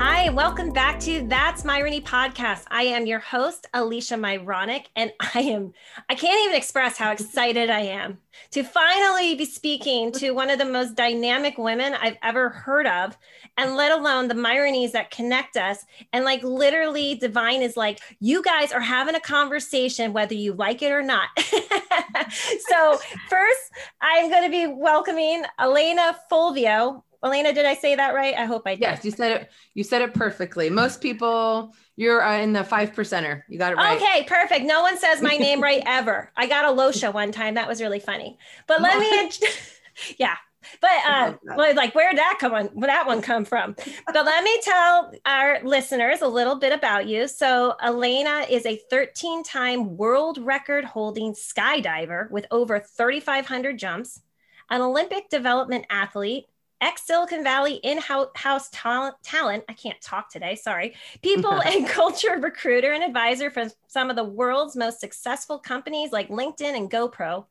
[0.00, 2.66] Hi, welcome back to That's Myrony podcast.
[2.70, 5.72] I am your host, Alicia Myronic, and I am,
[6.08, 8.18] I can't even express how excited I am
[8.52, 13.18] to finally be speaking to one of the most dynamic women I've ever heard of,
[13.56, 15.84] and let alone the Myronies that connect us.
[16.12, 20.80] And like literally, Divine is like, you guys are having a conversation, whether you like
[20.80, 21.28] it or not.
[21.40, 27.02] so, first, I'm going to be welcoming Elena Fulvio.
[27.24, 28.34] Elena, did I say that right?
[28.36, 28.82] I hope I did.
[28.82, 29.50] Yes, you said it.
[29.74, 30.70] You said it perfectly.
[30.70, 33.42] Most people, you're uh, in the five percenter.
[33.48, 34.00] You got it right.
[34.00, 34.64] Okay, perfect.
[34.64, 36.30] No one says my name right ever.
[36.36, 37.54] I got a Losha one time.
[37.54, 38.38] That was really funny.
[38.68, 39.30] But let me,
[40.18, 40.36] yeah.
[40.80, 42.66] But uh, like, where did that come on?
[42.66, 43.74] Where that one come from?
[44.06, 47.26] But let me tell our listeners a little bit about you.
[47.26, 54.20] So Elena is a 13-time world record-holding skydiver with over 3,500 jumps,
[54.68, 56.46] an Olympic development athlete
[56.80, 62.38] ex Silicon Valley in house talent, talent, I can't talk today, sorry, people and culture
[62.38, 67.46] recruiter and advisor for some of the world's most successful companies like LinkedIn and GoPro,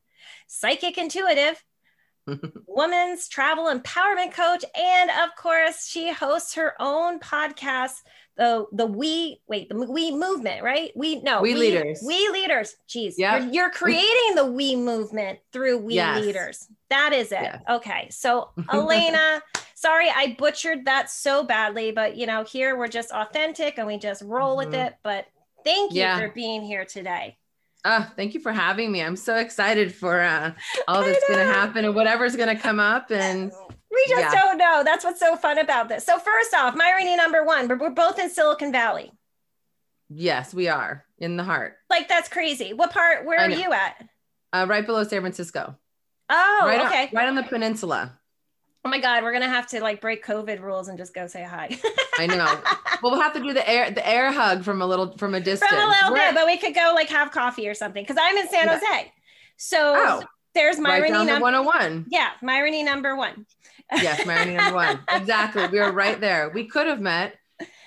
[0.46, 1.62] psychic intuitive,
[2.66, 8.02] woman's travel empowerment coach, and of course, she hosts her own podcast
[8.38, 12.76] the the we wait the we movement right we no we, we leaders we leaders
[12.88, 16.24] jeez yeah you're, you're, creating the we movement through we yes.
[16.24, 17.62] leaders that is it yes.
[17.68, 19.42] okay so elena
[19.74, 23.98] sorry i butchered that so badly but you know here we're just authentic and we
[23.98, 24.70] just roll mm-hmm.
[24.70, 25.26] with it but
[25.64, 26.18] thank you yeah.
[26.18, 27.36] for being here today
[27.84, 29.02] Oh, thank you for having me.
[29.02, 30.52] I'm so excited for uh,
[30.88, 33.10] all that's going to happen and whatever's going to come up.
[33.10, 33.52] And
[33.90, 34.34] we just yeah.
[34.34, 34.82] don't know.
[34.84, 36.04] That's what's so fun about this.
[36.04, 39.12] So first off, Myrony number one, we're, we're both in Silicon Valley.
[40.10, 41.76] Yes, we are in the heart.
[41.90, 42.72] Like that's crazy.
[42.72, 43.26] What part?
[43.26, 44.08] Where are you at?
[44.52, 45.76] Uh, right below San Francisco.
[46.30, 47.02] Oh, right okay.
[47.04, 48.18] On, right on the peninsula.
[48.88, 51.42] Oh my God, we're gonna have to like break COVID rules and just go say
[51.44, 51.78] hi.
[52.18, 52.58] I know.
[53.00, 55.40] Well, we'll have to do the air the air hug from a little from a
[55.40, 55.70] distance.
[55.70, 58.16] From a little we're, bit, but we could go like have coffee or something because
[58.20, 58.80] I'm in San yeah.
[58.80, 59.12] Jose.
[59.56, 60.22] So oh,
[60.52, 62.06] there's Myrony right number 101.
[62.08, 63.46] Yeah, Myrony number one.
[63.92, 64.98] yes, Myrony number one.
[65.12, 65.68] Exactly.
[65.68, 66.50] We were right there.
[66.52, 67.34] We could have met,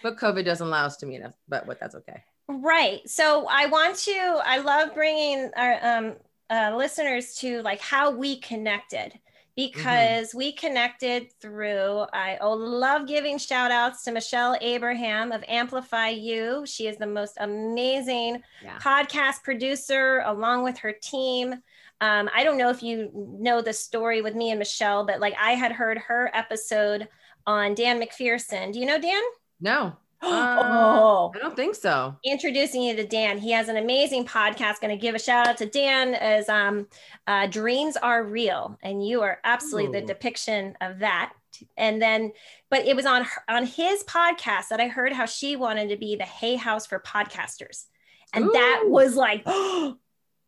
[0.01, 1.33] but COVID doesn't allow us to meet us.
[1.49, 2.23] But what that's okay.
[2.47, 3.01] Right.
[3.09, 4.39] So I want to.
[4.45, 6.13] I love bringing our um,
[6.49, 9.19] uh, listeners to like how we connected
[9.55, 10.37] because mm-hmm.
[10.37, 16.63] we connected through i oh love giving shout outs to michelle abraham of amplify you
[16.65, 18.77] she is the most amazing yeah.
[18.79, 21.55] podcast producer along with her team
[22.01, 25.35] um, I don't know if you know the story with me and Michelle, but like
[25.39, 27.07] I had heard her episode
[27.45, 28.73] on Dan McPherson.
[28.73, 29.21] Do you know Dan?
[29.61, 29.95] No.
[30.21, 32.15] Uh, oh, I don't think so.
[32.23, 33.37] Introducing you to Dan.
[33.37, 34.79] He has an amazing podcast.
[34.79, 36.87] Going to give a shout out to Dan as um,
[37.27, 38.77] uh, Dreams Are Real.
[38.83, 40.01] And you are absolutely Ooh.
[40.01, 41.33] the depiction of that.
[41.75, 42.31] And then,
[42.69, 46.15] but it was on on his podcast that I heard how she wanted to be
[46.15, 47.85] the Hay House for podcasters.
[48.33, 48.51] And Ooh.
[48.53, 49.97] that was like, you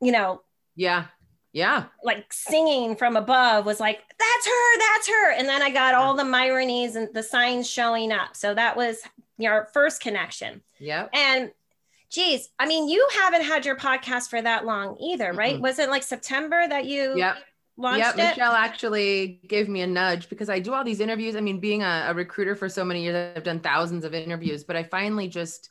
[0.01, 0.41] know,
[0.75, 1.05] yeah
[1.53, 1.85] yeah.
[2.03, 5.31] Like singing from above was like, that's her, that's her.
[5.33, 8.35] And then I got all the Myronies and the signs showing up.
[8.35, 8.97] So that was
[9.37, 10.61] your first connection.
[10.79, 11.07] Yeah.
[11.13, 11.51] And
[12.09, 15.55] geez, I mean, you haven't had your podcast for that long either, right?
[15.55, 15.63] Mm-hmm.
[15.63, 17.37] Was it like September that you yep.
[17.77, 18.15] launched yep.
[18.15, 18.37] it?
[18.37, 21.35] Michelle actually gave me a nudge because I do all these interviews.
[21.35, 24.63] I mean, being a, a recruiter for so many years, I've done thousands of interviews,
[24.63, 25.69] but I finally just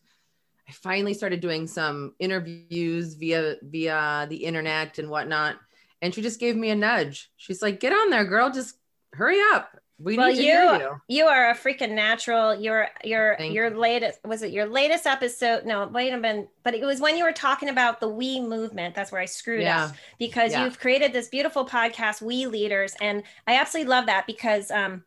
[0.68, 5.56] I finally started doing some interviews via via the internet and whatnot
[6.02, 7.30] and she just gave me a nudge.
[7.36, 8.50] She's like, "Get on there, girl.
[8.50, 8.76] Just
[9.14, 9.78] hurry up.
[9.98, 12.54] We well, need to you, hear you." You are a freaking natural.
[12.54, 13.78] Your your Thank your you.
[13.78, 15.64] latest was it your latest episode?
[15.64, 16.48] No, wait a minute.
[16.62, 18.94] But it was when you were talking about the we movement.
[18.94, 19.84] That's where I screwed yeah.
[19.84, 20.64] up because yeah.
[20.64, 25.04] you've created this beautiful podcast, We Leaders, and I absolutely love that because um,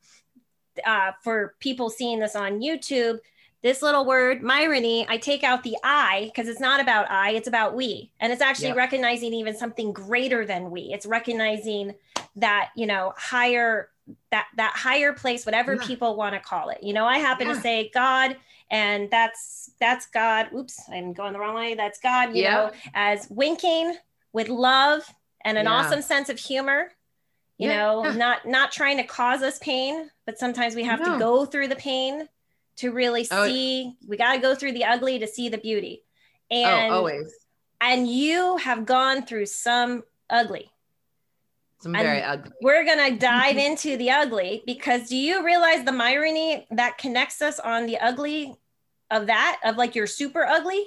[0.85, 3.19] uh, for people seeing this on YouTube
[3.65, 7.47] this little word, myrony, I take out the I because it's not about I, it's
[7.47, 8.11] about we.
[8.19, 8.77] And it's actually yep.
[8.77, 10.91] recognizing even something greater than we.
[10.93, 11.95] It's recognizing
[12.35, 13.89] that, you know, higher
[14.31, 15.85] that that higher place whatever yeah.
[15.85, 16.83] people want to call it.
[16.83, 17.53] You know, I happen yeah.
[17.53, 18.35] to say God
[18.69, 20.49] and that's that's God.
[20.55, 21.75] Oops, I'm going the wrong way.
[21.75, 22.53] That's God, you yeah.
[22.53, 23.95] know, as winking
[24.33, 25.03] with love
[25.45, 26.91] and an awesome sense of humor
[27.57, 31.13] you know not not trying to cause us pain but sometimes we have no.
[31.13, 32.27] to go through the pain
[32.75, 36.03] to really oh, see we got to go through the ugly to see the beauty
[36.51, 37.33] oh, and oh, always
[37.81, 40.69] and you have gone through some ugly
[41.85, 42.51] some very ugly.
[42.61, 47.59] we're gonna dive into the ugly because do you realize the irony that connects us
[47.59, 48.55] on the ugly
[49.11, 50.83] of that of like you're super ugly?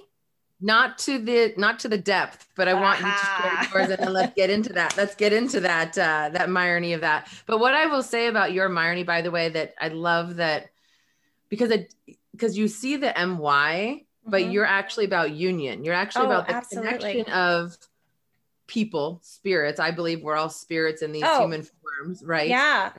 [0.61, 4.03] Not to the not to the depth but i want you to share yours and
[4.03, 4.97] then let's get into that.
[4.97, 7.29] Let's get into that uh that irony of that.
[7.47, 10.71] But what i will say about your irony by the way that i love that
[11.49, 11.95] because it
[12.33, 14.31] because you see the my mm-hmm.
[14.33, 15.85] but you're actually about union.
[15.85, 16.91] You're actually oh, about the absolutely.
[16.91, 17.77] connection of
[18.69, 19.81] people spirits.
[19.81, 22.49] I believe we're all spirits in these oh, human forms right?
[22.49, 22.93] Yeah.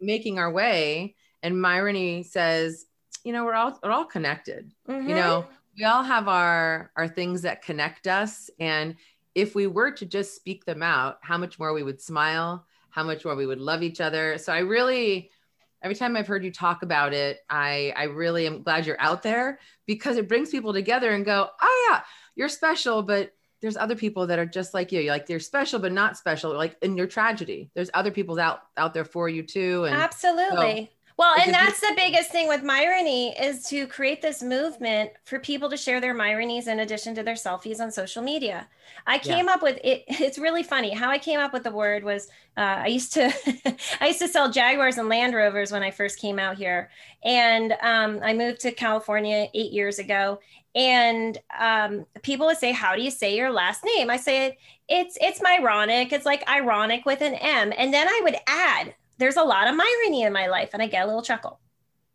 [0.00, 1.14] Making our way.
[1.42, 2.86] And myrony says
[3.24, 4.72] you know we're all we're all connected.
[4.88, 5.08] Mm-hmm.
[5.08, 5.46] you know
[5.76, 8.48] we all have our our things that connect us.
[8.58, 8.96] And
[9.34, 13.04] if we were to just speak them out how much more we would smile how
[13.04, 14.36] much more we would love each other.
[14.36, 15.30] So i really
[15.82, 19.22] every time I've heard you talk about it, I I really am glad you're out
[19.22, 22.02] there because it brings people together and go, oh yeah,
[22.34, 25.00] you're special, but there's other people that are just like you.
[25.00, 26.54] You're like they're special but not special.
[26.54, 29.84] Like in your tragedy, there's other people out out there for you too.
[29.84, 30.86] And absolutely.
[30.86, 35.38] So, well, and that's the biggest thing with Myrony is to create this movement for
[35.38, 38.66] people to share their Myronies in addition to their selfies on social media.
[39.06, 39.52] I came yeah.
[39.52, 40.04] up with it.
[40.08, 43.30] It's really funny how I came up with the word was uh, I used to
[44.00, 46.90] I used to sell Jaguars and Land Rovers when I first came out here,
[47.22, 50.40] and um, I moved to California eight years ago.
[50.74, 54.58] And um, people would say, "How do you say your last name?" I say,
[54.88, 56.12] "It's it's Myronic.
[56.12, 59.78] It's like ironic with an M." And then I would add there's a lot of
[59.78, 61.60] irony in my life and I get a little chuckle.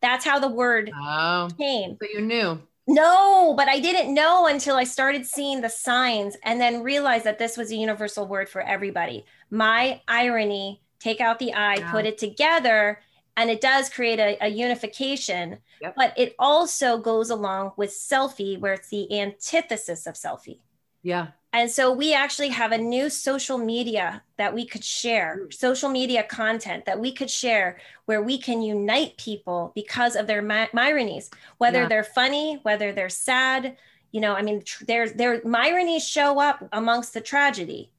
[0.02, 1.98] That's how the word oh, came.
[2.02, 2.62] So you knew.
[2.88, 7.40] No, but I didn't know until I started seeing the signs and then realized that
[7.40, 9.25] this was a universal word for everybody.
[9.50, 11.92] My irony, take out the I, yeah.
[11.92, 13.00] put it together,
[13.38, 15.60] and it does create a, a unification.
[15.82, 15.96] Yep.
[15.96, 20.60] But it also goes along with selfie, where it's the antithesis of selfie.
[21.04, 21.28] Yeah.
[21.54, 25.54] And so we actually have a new social media that we could share, mm.
[25.54, 30.42] social media content that we could share where we can unite people because of their
[30.42, 31.88] my- ironies, whether yeah.
[31.88, 33.78] they're funny, whether they're sad.
[34.12, 37.90] You know, I mean, tr- there's their ironies show up amongst the tragedy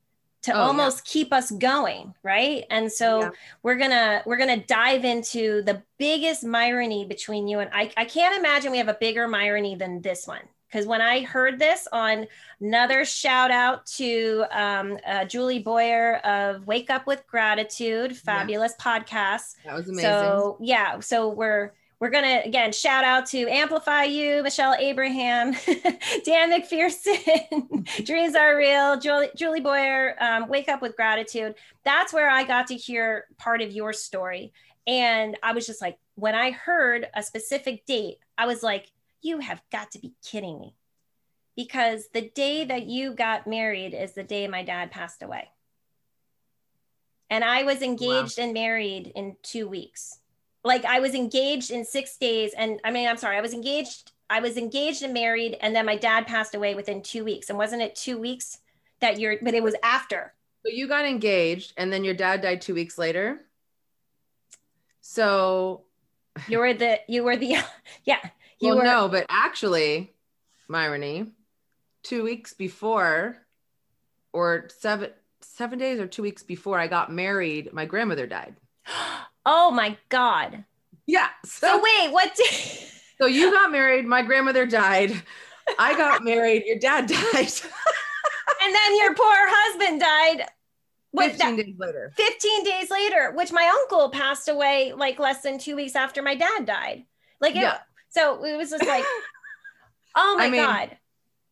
[0.47, 1.13] to oh, almost yeah.
[1.13, 2.65] keep us going, right?
[2.71, 3.31] And so yeah.
[3.63, 7.91] we're gonna we're gonna dive into the biggest irony between you and I.
[7.97, 11.59] I can't imagine we have a bigger irony than this one because when I heard
[11.59, 12.27] this on
[12.61, 19.01] another shout out to um, uh, Julie Boyer of Wake Up with Gratitude, fabulous yeah.
[19.01, 19.57] podcast.
[19.65, 20.11] That was amazing.
[20.11, 25.53] So yeah, so we're we're gonna again shout out to Amplify You, Michelle Abraham,
[26.25, 31.55] Dan McPherson, Dreams Are Real, Julie, Julie Boyer, um, Wake Up with Gratitude.
[31.85, 34.53] That's where I got to hear part of your story,
[34.87, 38.91] and I was just like, when I heard a specific date, I was like
[39.27, 40.75] you have got to be kidding me.
[41.57, 45.49] Because the day that you got married is the day my dad passed away.
[47.31, 48.45] And I was engaged wow.
[48.45, 50.21] and married in two weeks.
[50.67, 52.53] Like I was engaged in six days.
[52.59, 54.11] And I mean, I'm sorry, I was engaged.
[54.29, 55.57] I was engaged and married.
[55.61, 57.49] And then my dad passed away within two weeks.
[57.49, 58.59] And wasn't it two weeks
[59.01, 60.35] that you're, but it was after.
[60.65, 63.43] So you got engaged and then your dad died two weeks later.
[65.03, 65.85] So
[66.49, 67.59] you were the, you were the,
[68.05, 68.19] yeah.
[68.59, 70.15] You well, were- no, but actually,
[70.69, 71.31] Myrony,
[72.03, 73.37] two weeks before,
[74.33, 75.11] or seven
[75.43, 78.57] seven days or two weeks before I got married, my grandmother died.
[79.47, 80.65] Oh my god.
[81.07, 81.29] Yeah.
[81.45, 82.35] So, so wait, what?
[82.35, 82.51] Did-
[83.21, 85.23] so you got married, my grandmother died.
[85.79, 87.53] I got married, your dad died.
[88.63, 90.49] and then your poor husband died.
[91.17, 92.13] 15 that, days later.
[92.17, 96.35] 15 days later, which my uncle passed away like less than two weeks after my
[96.35, 97.05] dad died.
[97.41, 97.79] Like it, yeah.
[98.11, 99.05] So it was just like,
[100.15, 100.97] oh my I mean, God.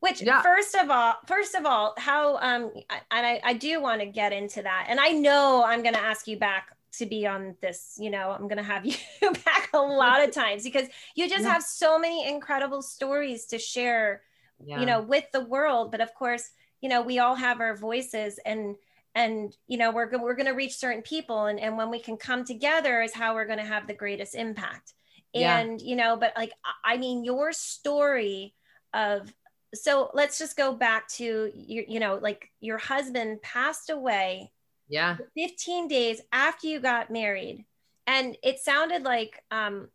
[0.01, 0.43] Which yeah.
[0.43, 2.73] first of all, first of all, how um
[3.11, 4.87] and I, I do want to get into that.
[4.91, 8.49] And I know I'm gonna ask you back to be on this, you know, I'm
[8.49, 8.97] gonna have you
[9.45, 11.53] back a lot of times because you just yeah.
[11.53, 14.23] have so many incredible stories to share,
[14.65, 14.81] yeah.
[14.81, 15.91] you know, with the world.
[15.91, 18.77] But of course, you know, we all have our voices and
[19.15, 22.17] and you know we're, we're going to reach certain people and, and when we can
[22.17, 24.93] come together is how we're going to have the greatest impact
[25.33, 25.59] Yeah.
[25.59, 28.55] And, you know, but like, I- I mean, your story
[28.93, 29.33] of,
[29.75, 34.53] so let's just go back to, you, you know, like your husband passed away
[34.89, 35.17] Yeah.
[35.37, 37.65] 15 days after you got married.
[38.07, 39.89] And it sounded like, um,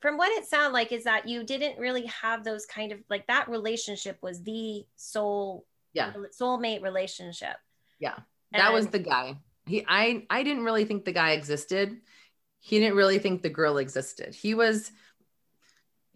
[0.00, 3.26] from what it sounded like, is that you didn't really have those kind of like
[3.28, 6.12] that relationship was the soul, Yeah.
[6.38, 7.56] soulmate relationship.
[8.00, 8.18] Yeah.
[8.50, 9.36] That was the guy.
[9.66, 12.00] He I I didn't really think the guy existed.
[12.58, 14.34] He didn't really think the girl existed.
[14.34, 14.90] He was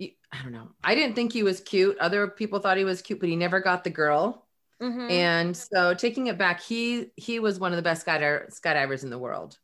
[0.01, 0.73] I don't know.
[0.85, 1.97] I didn't think he was cute.
[1.99, 4.46] Other people thought he was cute, but he never got the girl.
[4.81, 5.11] Mhm.
[5.11, 9.11] And so taking it back, he he was one of the best skydiver, skydivers in
[9.11, 9.59] the world.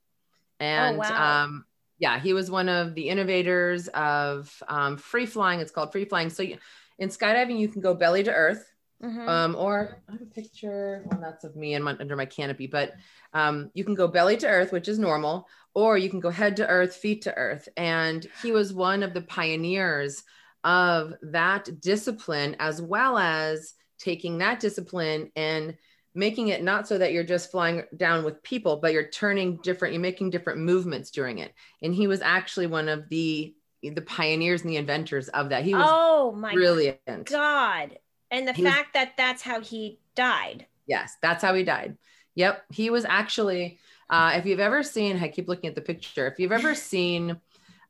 [0.61, 1.43] And wow.
[1.45, 1.65] um
[1.99, 5.61] yeah, he was one of the innovators of um, free flying.
[5.61, 6.31] It's called free flying.
[6.31, 6.59] So you,
[6.99, 9.29] in skydiving, you can go belly to earth, Mhm.
[9.29, 11.05] um, or I have a picture.
[11.07, 12.95] Well, that's of me and my, under my canopy, but
[13.35, 16.57] um, you can go belly to earth, which is normal, or you can go head
[16.57, 17.69] to earth, feet to earth.
[17.77, 20.25] And he was one of the pioneers
[20.65, 25.77] of that discipline, as well as taking that discipline and
[26.15, 29.95] making it not so that you're just flying down with people, but you're turning different,
[29.95, 31.55] you're making different movements during it.
[31.83, 35.65] And he was actually one of the the pioneers and the inventors of that.
[35.65, 37.01] He was oh my brilliant.
[37.25, 37.99] God.
[38.31, 40.67] And the He was- fact that that's how he died.
[40.87, 41.97] Yes, that's how he died.
[42.35, 42.65] Yep.
[42.73, 43.79] He was actually,
[44.11, 47.41] uh, if you've ever seen, I keep looking at the picture, if you've ever seen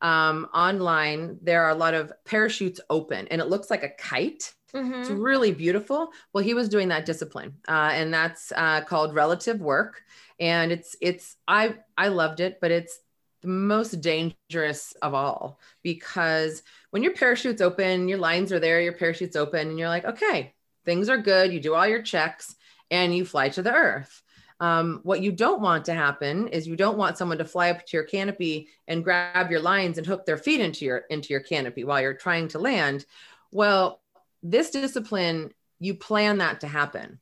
[0.00, 4.52] um, online, there are a lot of parachutes open and it looks like a kite.
[5.00, 5.11] It's Mhm.
[5.11, 6.12] really beautiful.
[6.33, 10.02] Well, he was doing that discipline, uh, and that's uh, called relative work.
[10.38, 13.00] And it's it's I I loved it, but it's
[13.43, 18.93] the most dangerous of all because when your parachute's open, your lines are there, your
[18.93, 21.52] parachute's open, and you're like, okay, things are good.
[21.52, 22.55] You do all your checks,
[22.91, 24.23] and you fly to the earth.
[24.61, 27.85] Um, what you don't want to happen is you don't want someone to fly up
[27.85, 31.41] to your canopy and grab your lines and hook their feet into your into your
[31.43, 33.05] canopy while you're trying to land.
[33.50, 34.01] Well,
[34.43, 37.21] this discipline, you plan that to happen.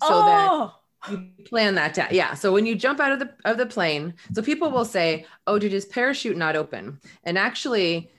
[0.00, 0.74] So that oh,
[1.10, 2.34] you plan that to yeah.
[2.34, 5.58] So when you jump out of the of the plane, so people will say, "Oh,
[5.58, 8.10] did his parachute not open?" And actually,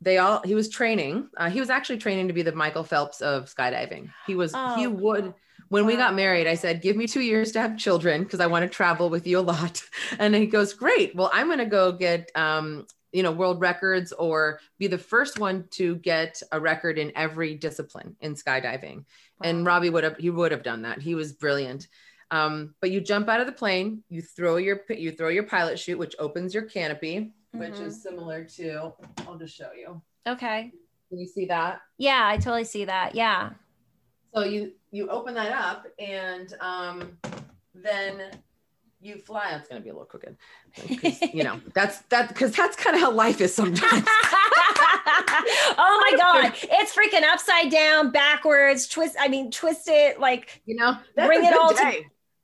[0.00, 1.28] they all he was training.
[1.36, 4.10] Uh, he was actually training to be the Michael Phelps of skydiving.
[4.26, 5.34] He was he Oh, would.
[5.68, 8.46] When we got married, I said, "Give me two years to have children because I
[8.46, 9.82] want to travel with you a lot."
[10.18, 11.16] And he goes, "Great.
[11.16, 15.38] Well, I'm going to go get um, you know world records or be the first
[15.38, 19.04] one to get a record in every discipline in skydiving."
[19.42, 19.66] and.
[19.66, 21.00] Robbie would have he would have done that.
[21.02, 21.88] He was brilliant.
[22.30, 25.78] Um, but you jump out of the plane, you throw your you throw your pilot
[25.78, 27.86] chute, which opens your canopy, which Mhm.
[27.86, 28.92] is similar to.
[29.26, 30.00] I'll just show you.
[30.26, 30.72] okay.
[31.10, 31.82] Can you see that?
[31.98, 33.14] Yeah, I totally see that.
[33.14, 33.50] Yeah.
[34.34, 37.18] So you you open that up, and um,
[37.74, 38.30] then
[39.02, 39.50] you fly.
[39.58, 40.36] It's gonna be a little crooked,
[41.34, 41.60] you know.
[41.74, 44.04] That's that because that's kind of how life is sometimes.
[45.78, 50.76] oh my god it's freaking upside down backwards twist i mean twist it like You
[50.76, 52.02] know, Bring it all to-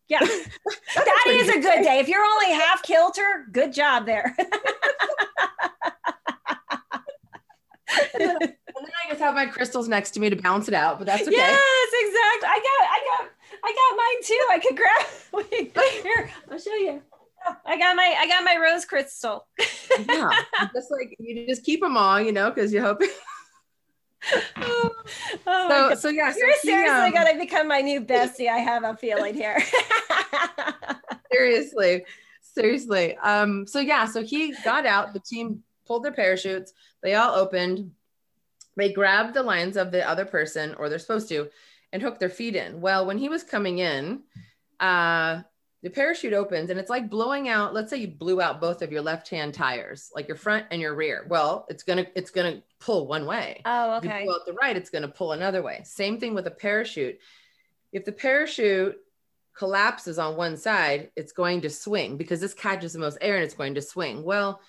[0.08, 0.18] yeah
[0.94, 4.34] that pretty is a good day if you're only half kilter good job there
[8.14, 10.74] And then, and then I just have my crystals next to me to balance it
[10.74, 11.30] out, but that's okay.
[11.36, 13.30] yes exactly i got i got
[13.64, 14.46] i got mine too.
[14.50, 15.06] I could grab
[15.50, 17.02] Wait, here i'll show you.
[17.64, 19.46] I got my i got my rose crystal.
[20.08, 20.30] Yeah
[20.74, 23.00] just like you just keep them all you know because you hope
[24.56, 24.90] oh,
[25.46, 25.98] my so God.
[25.98, 29.62] so yeah you're seriously um, gonna become my new bestie i have a feeling here.
[31.32, 32.04] Seriously
[32.40, 33.16] seriously.
[33.18, 36.72] Um so yeah so he got out the team pulled their parachutes
[37.02, 37.92] they all opened
[38.76, 41.48] they grabbed the lines of the other person or they're supposed to
[41.92, 44.22] and hook their feet in well when he was coming in
[44.80, 45.40] uh
[45.82, 48.92] the parachute opens and it's like blowing out let's say you blew out both of
[48.92, 52.62] your left hand tires like your front and your rear well it's gonna it's gonna
[52.80, 55.80] pull one way oh okay you pull out the right, it's to pull another way.
[55.84, 57.18] Same thing with a parachute.
[57.92, 58.96] If the parachute
[59.56, 63.44] collapses on one side, it's going to swing because this catches the most air and
[63.44, 64.22] it's going to swing.
[64.22, 64.60] Well,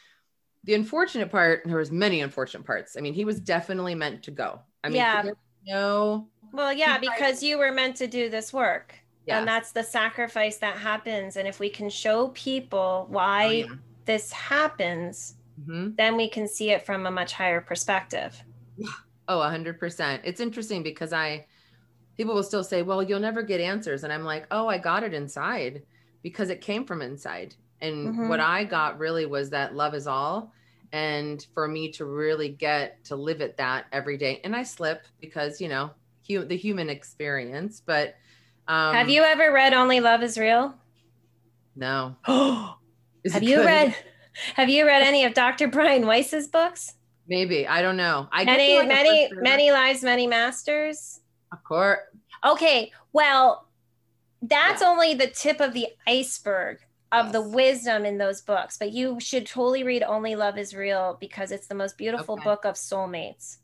[0.63, 2.95] the unfortunate part, there was many unfortunate parts.
[2.97, 4.61] I mean, he was definitely meant to go.
[4.83, 5.29] I mean, Yeah.
[5.65, 8.95] no, Well, yeah, because you were meant to do this work.
[9.25, 9.39] yeah.
[9.39, 11.37] And that's the sacrifice that happens.
[11.37, 13.65] And if we can show people why Oh, yeah.
[14.05, 15.95] this happens, Mhm.
[15.97, 18.41] then we can see it from a much higher perspective.
[19.27, 20.23] Oh, a hundred percent.
[20.25, 21.45] It's interesting because I,
[22.17, 24.03] people will still say, well, you'll never get answers.
[24.03, 25.83] And I'm like, oh, I got it inside
[26.23, 27.53] because it came from inside.
[27.79, 28.27] And Mhm.
[28.27, 30.51] what I got really was that love is all.
[30.91, 34.41] And for me to really get to live at that every day.
[34.43, 35.91] And I slip because, you know,
[36.29, 38.15] hu- the human experience, but
[38.67, 40.75] um, Have you ever read Only Love is Real?
[41.75, 42.15] no.
[42.23, 42.75] have
[43.23, 43.65] Is it you good?
[43.65, 43.95] read
[44.55, 45.67] have you read any of Dr.
[45.67, 46.93] Brian Weiss's books?
[47.27, 48.27] Maybe I don't know.
[48.31, 51.19] I Many, like, many, many lives, many masters.
[51.51, 51.99] Of course.
[52.45, 53.67] Okay, well,
[54.41, 54.87] that's Yeah.
[54.89, 56.77] only the tip of the iceberg
[57.11, 58.77] of the wisdom in those books.
[58.77, 62.43] But you should totally read Only Love Is Real because it's the most beautiful Okay.
[62.45, 63.57] book of soulmates.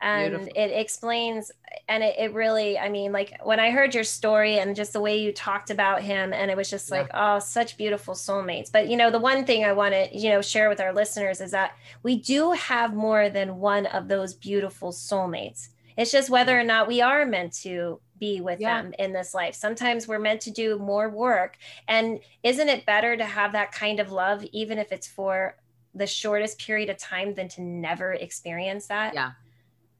[0.00, 0.52] And Beautiful.
[0.54, 1.50] it explains,
[1.88, 5.00] and it, it really, I mean, like when I heard your story and just the
[5.00, 6.98] way you talked about him, and it was just Yeah.
[6.98, 8.70] like, oh, such beautiful soulmates.
[8.70, 11.40] But, you know, the one thing I want to, you know, share with our listeners
[11.40, 11.72] is that
[12.04, 15.68] we do have more than one of those beautiful soulmates.
[15.96, 18.82] It's just whether or not we are meant to be with Yeah.
[18.82, 19.56] them in this life.
[19.56, 21.56] Sometimes we're meant to do more work.
[21.88, 25.56] And isn't it better to have that kind of love, even if it's for
[25.92, 29.12] the shortest period of time, than to never experience that?
[29.14, 29.32] Yeah.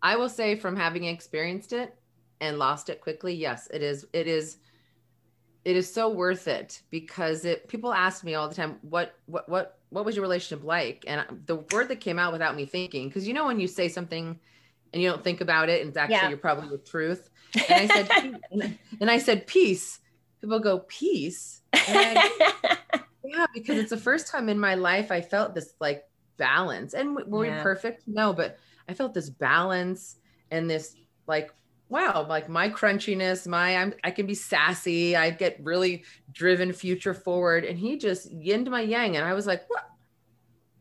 [0.03, 1.95] I will say from having experienced it
[2.41, 4.59] and lost it quickly, yes, it is it is
[5.65, 9.49] it is so worth it because it people ask me all the time what what
[9.49, 11.05] what what was your relationship like?
[11.07, 13.89] And the word that came out without me thinking because you know when you say
[13.89, 14.39] something
[14.93, 16.29] and you don't think about it and it's actually Yeah.
[16.29, 17.29] you're probably the truth.
[17.69, 18.09] And I said
[19.01, 19.99] and I said peace.
[20.41, 21.63] People go peace?
[21.73, 22.41] And I,
[23.25, 26.05] yeah because it's the first time in my life I felt this like
[26.37, 26.95] balance.
[26.95, 27.57] And were Yeah.
[27.57, 28.59] we perfect no but
[28.89, 30.17] I felt this balance
[30.51, 31.53] and this like
[31.91, 37.15] wow like my crunchiness my I'm I can be sassy I get really driven future
[37.15, 37.65] forward.
[37.65, 39.17] And he just yin to my yang.
[39.17, 39.85] And I was like what,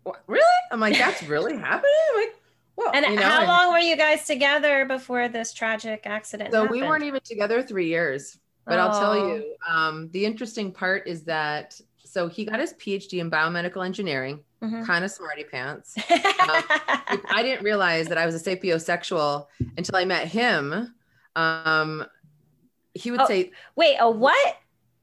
[0.04, 0.24] what?
[0.28, 0.44] Really?
[0.72, 1.92] I'm like that's really happening?
[2.12, 2.36] I'm like
[2.78, 6.52] well and you know, how and- long were you guys together before this tragic accident?
[6.52, 9.36] so we weren't even together three years but I'll tell Oh.
[9.36, 14.44] you um, the interesting part is that so he got his PhD in biomedical engineering
[14.62, 14.86] Mhm.
[14.88, 19.46] kind of smarty pants I didn't realize that I was a sapiosexual
[19.78, 20.96] until I met him.
[21.36, 22.06] Um,
[22.96, 23.28] he would Oh.
[23.28, 24.58] say Wait, a what?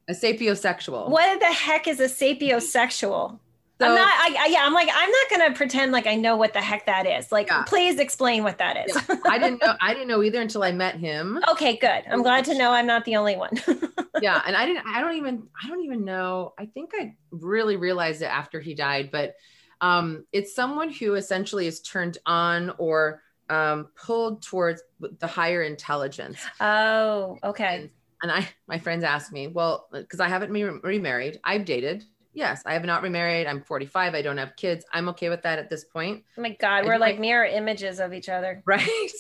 [0.09, 1.09] a sapiosexual.
[1.09, 3.39] What the heck is a sapiosexual?
[3.81, 4.07] So, I'm not.
[4.09, 6.87] I, I, yeah, I'm like, I'm not gonna pretend like I know what the heck
[6.87, 7.33] that is.
[7.33, 7.64] Like, Yeah.
[7.64, 8.97] please explain what that is.
[9.26, 9.75] I didn't know.
[9.81, 11.40] I didn't know either until I met him.
[11.50, 12.04] okay, good.
[12.09, 13.50] I'm glad to know I'm not the only one.
[14.23, 14.87] Yeah, and I didn't.
[14.87, 15.49] I don't even.
[15.62, 16.55] I don't even know.
[16.57, 19.11] I think I really realized it after he died.
[19.11, 19.35] But
[19.81, 26.38] um, it's someone who essentially is turned on or um, pulled towards the higher intelligence.
[26.61, 27.75] oh, okay.
[27.77, 27.90] And,
[28.22, 32.05] and I, my friends ask me, well, because I haven't re- remarried, I've dated.
[32.35, 33.47] Yes, I have not remarried.
[33.47, 34.14] I'm 45.
[34.14, 34.85] I don't have kids.
[34.92, 36.25] I'm okay with that at this point.
[36.37, 38.62] Oh my God, I we're like mirror images of each other.
[38.66, 38.88] Right.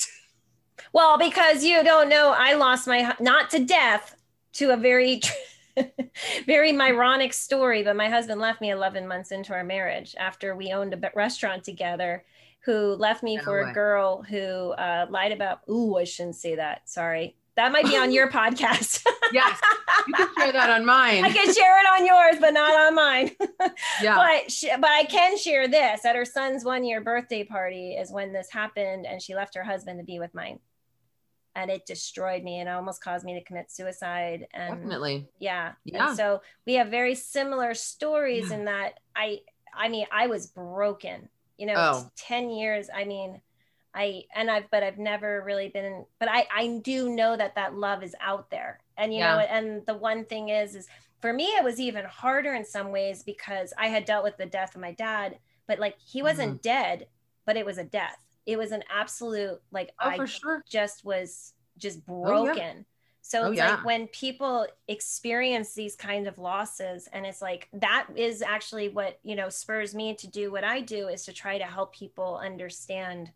[0.92, 4.16] Well, because you don't know, I lost my not to death
[4.54, 5.20] to a very,
[6.46, 7.82] very Myronic story.
[7.82, 11.64] But my husband left me 11 months into our marriage after we owned a restaurant
[11.64, 12.24] together.
[12.60, 15.60] Who left me No for a girl who uh, lied about?
[15.68, 16.88] Ooh, I shouldn't say that.
[16.88, 19.04] Sorry, that might be on your podcast.
[19.32, 19.60] yes.
[20.08, 21.24] You can share that on mine.
[21.24, 23.30] I can share it on yours, but not on mine.
[24.02, 24.16] yeah.
[24.16, 28.10] but sh- but I can share this at her son's one year birthday party is
[28.10, 30.58] when this happened, and she left her husband to be with mine,
[31.54, 34.46] and it destroyed me and almost caused me to commit suicide.
[34.52, 35.28] And Definitely.
[35.38, 36.08] yeah, Yeah.
[36.08, 38.56] And so we have very similar stories Yeah.
[38.56, 39.40] in that I
[39.72, 41.28] I mean I was broken.
[41.56, 42.10] You know, Oh.
[42.16, 42.88] ten years.
[42.94, 43.40] I mean.
[43.94, 47.74] I and I've but I've never really been but I I do know that that
[47.74, 50.88] love is out there and you know and the one thing is is
[51.20, 54.46] for me it was even harder in some ways because I had dealt with the
[54.46, 56.62] death of my dad but like he wasn't Mm-hmm.
[56.62, 57.06] dead
[57.46, 60.64] but it was a death it was an absolute like Oh, I for sure.
[60.68, 62.56] just was just yeah.
[62.56, 62.84] broken
[63.26, 63.62] so Oh, it's yeah.
[63.62, 69.18] like when people experience these kind of losses and it's like that is actually what
[69.22, 72.38] you know spurs me to do what I do is to try to help people
[72.42, 73.30] understand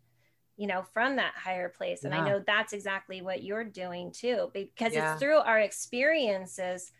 [0.59, 4.51] you know from that higher place and i know that's exactly what you're doing too
[4.53, 5.13] because Yeah.
[5.13, 6.91] it's through our experiences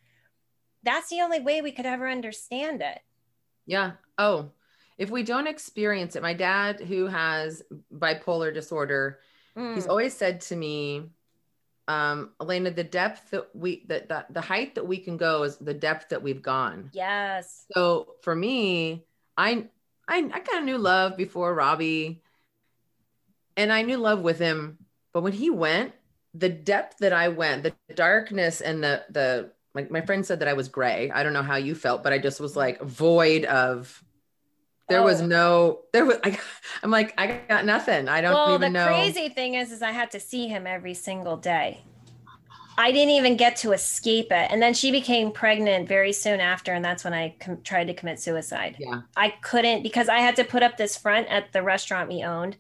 [0.84, 3.00] that's the only way we could ever understand it
[3.65, 3.91] Yeah.
[4.17, 4.50] Oh,
[4.98, 7.62] if we don't experience it, my dad, who has
[7.93, 9.19] bipolar disorder,
[9.76, 9.89] he's Mm.
[9.89, 11.12] always said to me,
[11.88, 15.58] um, Elena, the depth that we, that the, the height that we can go is
[15.58, 16.89] the depth that we've gone.
[16.93, 19.06] yes So for me,
[19.38, 19.67] I
[20.08, 22.22] I I kind of knew love before Robbie,
[23.60, 24.78] and I knew love with him.
[25.13, 25.93] But when he went,
[26.34, 30.48] the depth that I went, the darkness and the the like, my friend said that
[30.48, 31.12] I was gray.
[31.12, 34.04] I don't know how you felt, but I just was like void of.
[34.88, 35.28] There was Oh.
[35.28, 35.80] no.
[35.93, 36.17] There was.
[36.24, 36.39] I,
[36.82, 38.08] I'm like I got nothing.
[38.08, 38.86] I don't well even know.
[38.86, 41.82] The crazy thing is is i had to see him every single day
[42.78, 46.72] i didn't even get to escape it and then she became pregnant very soon after
[46.74, 49.02] and that's when i com- tried to commit suicide Yeah.
[49.17, 52.56] I couldn't because I had to put up this front at the restaurant we owned.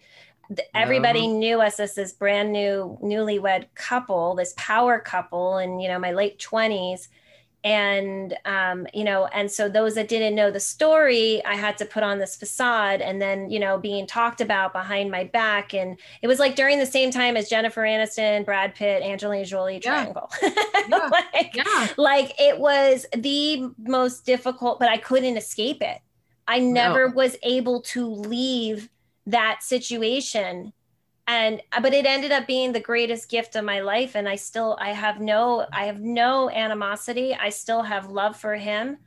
[0.55, 5.87] Th- Everybody knew us as this brand new newlywed couple, this power couple in you
[5.87, 7.09] know my late twenties,
[7.63, 11.85] and um, you know and so those that didn't know the story i had to
[11.85, 15.99] put on this facade and then you know being talked about behind my back and
[16.21, 20.31] it was like during the same time as jennifer aniston brad pitt angelina jolie triangle
[20.41, 21.09] yeah.
[21.11, 21.87] like, yeah.
[21.97, 25.99] like it was the most difficult but i couldn't escape it
[26.47, 27.15] i never no.
[27.15, 28.89] was able to leave
[29.29, 30.73] that situation
[31.27, 34.77] and but it ended up being the greatest gift of my life and i still
[34.81, 38.97] i have no i have no animosity i still have love for him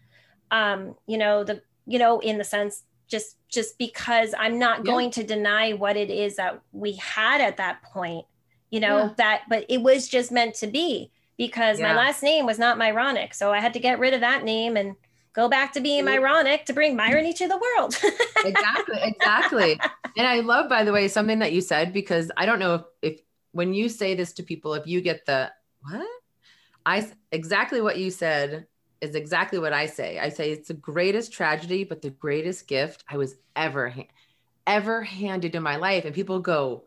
[0.51, 4.85] um you know the you know in the sense just just because i'm not yeah.
[4.85, 8.25] going to deny what it is that we had at that point
[8.71, 9.11] you know yeah.
[9.17, 11.89] that but it was just meant to be because yeah.
[11.89, 14.77] my last name was not Myronic so i had to get rid of that name
[14.77, 14.95] and
[15.33, 17.97] go back to being ironic to bring Myrony to the world.
[18.45, 19.81] exactly, exactly.
[20.17, 22.83] And I love, by the way, something that you said because I don't know if,
[23.03, 23.21] if
[23.53, 25.51] when you say this to people, if you get the
[25.83, 26.07] what
[26.85, 28.67] I exactly what you said
[29.01, 30.19] is exactly what I say.
[30.19, 33.95] I say it's the greatest tragedy, but the greatest gift I was ever
[34.67, 36.05] ever handed in my life.
[36.05, 36.85] And people go,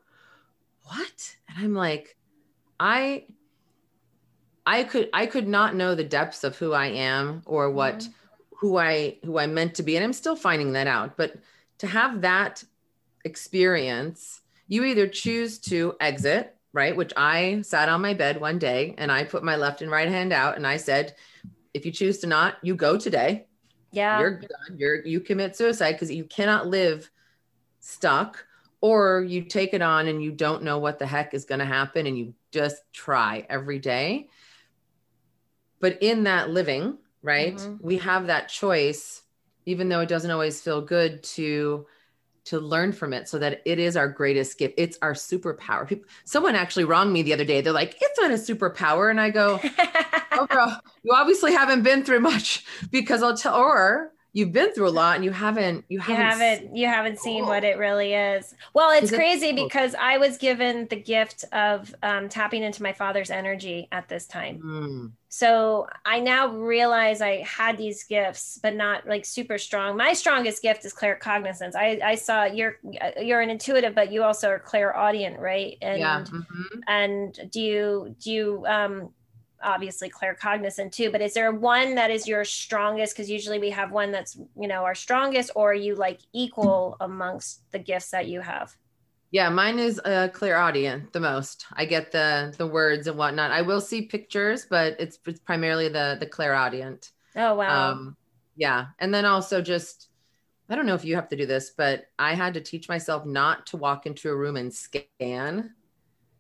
[0.84, 2.16] "What?" And I'm like,
[2.80, 3.26] I
[4.66, 8.12] I could I could not know the depths of who I am or what mm-hmm
[8.58, 11.36] who I who I meant to be and I'm still finding that out but
[11.80, 12.64] to have that
[13.24, 18.96] experience you either choose to exit right which I sat on my bed one day
[18.98, 21.16] and I put my left and right hand out and I said
[21.76, 23.48] if you choose to not you go today.
[23.92, 24.20] Yeah.
[24.20, 24.78] You're done.
[24.78, 27.12] You're you commit suicide because you cannot live
[27.82, 28.46] stuck
[28.80, 31.66] or you take it on and you don't know what the heck is going to
[31.66, 34.30] happen and you just try every day.
[35.82, 37.56] But in that living right?
[37.56, 37.86] Mm-hmm.
[37.86, 39.22] we have that choice
[39.66, 41.86] even though it doesn't always feel good to
[42.46, 44.76] to learn from it so that it is our greatest gift.
[44.78, 45.88] It's our superpower.
[45.88, 47.62] People, someone actually wronged me the other day.
[47.62, 49.10] They're like it's not a superpower.
[49.10, 49.60] And i go
[50.34, 54.88] oh girl you obviously haven't been through much because i'll tell or you've been through
[54.88, 58.14] a lot and you haven't you haven't you haven't, you haven't seen what it really
[58.14, 58.54] is.
[58.74, 63.32] Well it's crazy because i was given the gift of um, tapping into my father's
[63.32, 64.62] energy at this time.
[64.62, 65.12] Mm.
[65.36, 70.62] So i now realize i had these gifts but not like super strong my strongest
[70.62, 72.78] gift is claircognizance i i saw you're
[73.22, 76.22] you're an intuitive but you also are clairaudient right and yeah.
[76.22, 76.80] mm-hmm.
[76.88, 79.10] and do you do you um
[79.62, 83.92] obviously claircognizant too but is there one that is your strongest because usually we have
[83.92, 88.28] one that's you know our strongest or are you like equal amongst the gifts that
[88.28, 88.74] you have
[89.36, 91.66] yeah mine is a clairaudience the most.
[91.74, 93.52] I get the the words and whatnot.
[93.52, 97.92] I will see pictures but it's, it's primarily the the clairaudient oh wow.
[97.92, 98.16] Um
[98.56, 98.86] yeah.
[98.98, 100.08] And then also just
[100.70, 103.26] i don't know if you have to do this but i had to teach myself
[103.26, 105.76] not to walk into a room and scan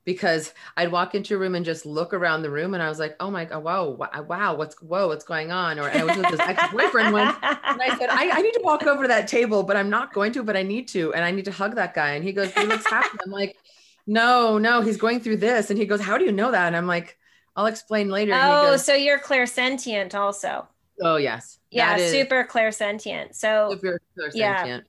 [0.05, 2.99] because I'd walk into a room and just look around the room and I was
[2.99, 5.79] like, oh my God, whoa, wow, what's, whoa, what's going on?
[5.79, 8.83] Or I was with this ex-boyfriend once and I said, I, I, need to walk
[8.83, 11.11] over to that table, but I'm not going to, but I need to.
[11.13, 12.11] And I need to hug that guy.
[12.11, 13.17] And he goes, he looks happy.
[13.25, 13.57] I'm like,
[14.05, 15.71] no, no, he's going through this.
[15.71, 16.67] And he goes, how do you know that?
[16.67, 17.17] And I'm like,
[17.55, 18.33] I'll explain later.
[18.35, 20.67] Oh, goes, so you're clairsentient also.
[21.01, 21.59] Oh yes.
[21.71, 21.97] Yeah.
[21.97, 23.35] Super clairsentient.
[23.35, 24.35] So super clairsentient.
[24.35, 24.79] Yeah.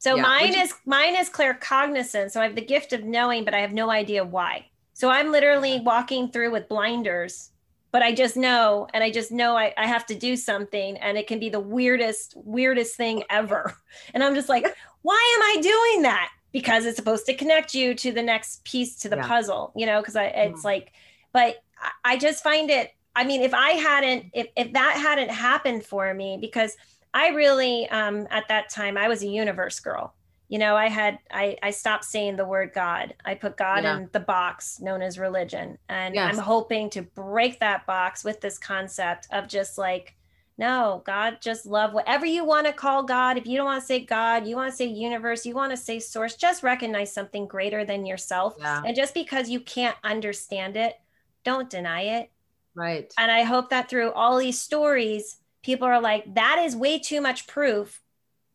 [0.00, 2.30] So yeah, mine is mine is claircognizant.
[2.30, 4.66] So I have the gift of knowing, but I have no idea why.
[4.94, 7.50] So I'm literally walking through with blinders,
[7.92, 11.18] but I just know, and I just know I, I have to do something, and
[11.18, 13.74] it can be the weirdest, weirdest thing ever.
[14.14, 14.64] And I'm just like,
[15.02, 16.30] why am I doing that?
[16.52, 19.26] Because it's supposed to connect you to the next piece to the yeah.
[19.26, 20.64] puzzle, you know, because I it's mm.
[20.64, 20.92] like,
[21.32, 21.62] but
[22.04, 26.12] I just find it, I mean, if I hadn't, if if that hadn't happened for
[26.14, 26.74] me, because
[27.12, 30.14] I really, um, at that time, I was a universe girl.
[30.48, 33.14] You know, I had, I, I stopped saying the word God.
[33.24, 33.98] I put God yeah.
[33.98, 35.78] in the box known as religion.
[35.88, 36.34] And yes.
[36.34, 40.16] I'm hoping to break that box with this concept of just like,
[40.58, 43.38] no, God, just love whatever you want to call God.
[43.38, 45.76] If you don't want to say God, you want to say universe, you want to
[45.76, 48.56] say source, just recognize something greater than yourself.
[48.58, 48.82] Yeah.
[48.84, 51.00] And just because you can't understand it,
[51.44, 52.30] don't deny it.
[52.74, 53.12] Right.
[53.16, 57.20] And I hope that through all these stories, people are like, that is way too
[57.20, 58.02] much proof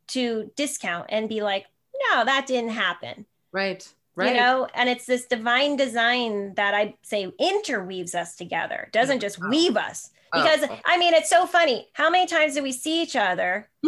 [0.08, 1.66] to discount and be like,
[2.12, 3.26] no, that didn't happen.
[3.52, 3.88] Right.
[4.16, 4.34] Right.
[4.34, 9.40] You know, and it's this divine design that I say interweaves us together, doesn't just
[9.44, 9.50] oh.
[9.50, 10.10] weave us.
[10.32, 10.42] Oh.
[10.42, 10.80] Because oh.
[10.86, 11.90] I mean, it's so funny.
[11.94, 13.70] How many times do we see each other?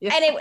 [0.00, 0.14] yeah.
[0.14, 0.36] And it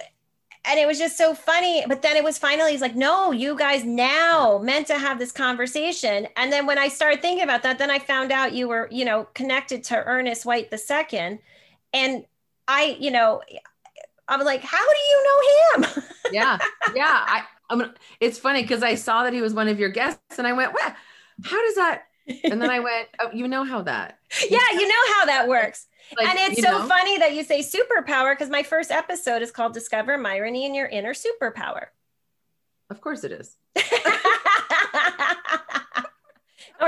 [0.65, 1.83] and it was just so funny.
[1.87, 5.31] But then it was finally, he's like, no, you guys now meant to have this
[5.31, 6.27] conversation.
[6.37, 9.03] And then when I started thinking about that, then I found out you were, you
[9.03, 11.39] know, connected to Ernest White the second.
[11.93, 12.25] And
[12.67, 13.41] I, you know,
[14.27, 16.03] I was like, how do you know him?
[16.31, 16.57] yeah.
[16.95, 17.03] Yeah.
[17.07, 20.37] I, I mean, it's funny because I saw that he was one of your guests
[20.37, 20.95] and I went, well,
[21.43, 22.03] how does that?
[22.27, 24.19] And then I went, oh, you know how that.
[24.49, 25.87] yeah, you know how that works.
[26.17, 26.87] Like, and it's so know?
[26.87, 30.87] funny that you say superpower because my first episode is called Discover Myrony in Your
[30.87, 31.85] Inner Superpower.
[32.89, 33.55] Of course it is.
[33.75, 33.83] we're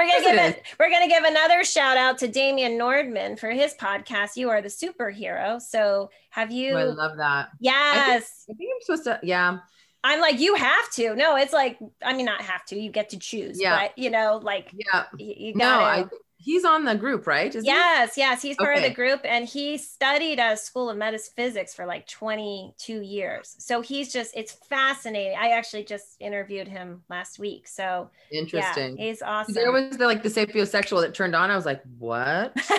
[0.08, 0.64] gonna give it it.
[0.80, 4.36] We're gonna give another shout out to Damian Nordman for his podcast.
[4.36, 5.62] You are the superhero.
[5.62, 6.74] So have you?
[6.74, 7.50] Oh, I love that.
[7.60, 9.60] yes, I think I'm supposed to, yeah.
[10.06, 11.16] I'm like you have to.
[11.16, 12.80] No, it's like I mean not have to.
[12.80, 13.60] You get to choose.
[13.60, 13.80] Yeah.
[13.88, 15.06] But you know, like Yeah.
[15.18, 15.80] you, you No.
[15.80, 16.06] I,
[16.38, 17.50] he's on the group, right?
[17.50, 17.68] Isn't he?
[17.72, 21.88] Yes, yes, he's part of the group and he studied a school of metaphysics for
[21.88, 23.56] like 22 years.
[23.58, 25.38] So he's just it's fascinating.
[25.40, 27.68] I actually just interviewed him last week.
[27.68, 28.98] So Interesting.
[29.00, 29.56] yeah, he's awesome.
[29.56, 31.50] There was the like the sapiosexual that turned on.
[31.50, 32.56] I was like, what?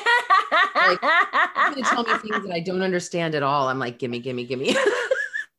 [0.87, 3.69] You're tell me things that I don't understand at all.
[3.69, 4.77] I'm like, gimme, gimme, gimme.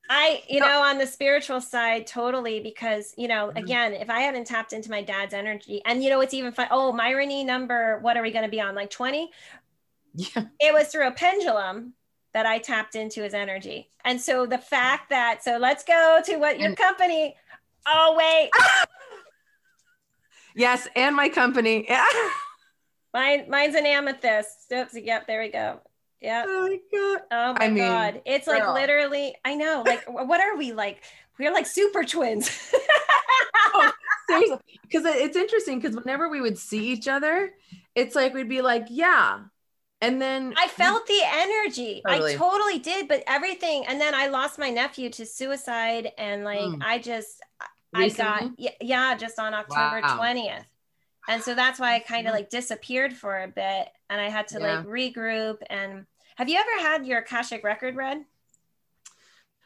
[0.09, 3.57] I, you know, on the spiritual side, totally, because, you know, Mhm.
[3.57, 6.67] again, if I hadn't tapped into my dad's energy, and, you know, it's even fun.
[6.71, 8.73] Oh, Myrony number, what are we going to be on?
[8.75, 9.31] Like 20?
[10.13, 10.45] yeah.
[10.59, 11.93] It was through a pendulum
[12.33, 13.89] that I tapped into his energy.
[14.05, 17.35] And so the fact that, so let's go to what your And- company,
[17.85, 18.49] oh, wait,
[20.55, 21.85] Yes, and my company.
[21.87, 22.07] Yeah.
[23.13, 24.71] mine, mine's an amethyst.
[24.71, 25.81] Oops, yep, there we go.
[26.21, 26.45] Yep.
[26.47, 27.21] Oh my god.
[27.32, 28.21] Oh my I mean, God.
[28.25, 28.73] It's like girl.
[28.73, 31.03] literally, I know, like, what are we like?
[31.39, 32.49] We're like super twins.
[34.30, 37.53] Seriously, because it's interesting because whenever we would see each other,
[37.95, 39.39] it's like we'd be like, yeah,
[40.01, 42.01] and then I felt the energy.
[42.06, 42.34] Totally.
[42.34, 43.86] I totally did, but everything.
[43.88, 46.82] And then I lost my nephew to suicide, and like Mm.
[46.82, 47.41] I just,
[47.93, 50.15] I got yeah, yeah, just on October Wow.
[50.17, 50.65] twentieth,
[51.27, 54.47] and so that's why I kind of like disappeared for a bit, and I had
[54.49, 54.77] to Yeah.
[54.79, 55.57] like regroup.
[55.69, 56.05] And
[56.37, 58.25] have you ever had your Akashic record read?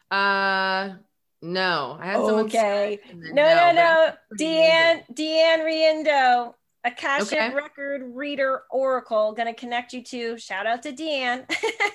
[0.09, 0.95] uh,
[1.41, 2.99] no, I had someone Okay.
[3.03, 4.13] say- and then No, no, no.
[4.31, 4.47] amazing.
[4.47, 7.53] Deanne, Deanne Riendo, Akashic Okay.
[7.53, 10.37] record reader oracle, gonna connect you to.
[10.37, 11.45] Shout out to Deanne.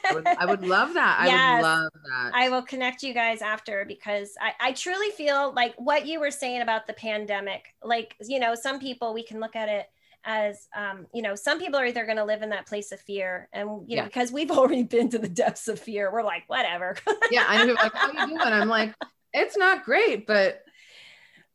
[0.08, 1.16] I would, I would love that.
[1.20, 1.56] I Yes.
[1.62, 2.30] would love that.
[2.34, 6.30] I will connect you guys after because I, I truly feel like what you were
[6.30, 9.90] saying about the pandemic, like, you know, some people we can look at it
[10.26, 13.00] as, um, you know, some people are either going to live in that place of
[13.00, 16.42] fear and, you know, because we've already been to the depths of fear, we're like,
[16.48, 16.96] whatever.
[17.30, 17.74] yeah, I know.
[17.74, 18.40] Like, how you doing?
[18.40, 18.94] I'm like,
[19.32, 20.62] it's not great, but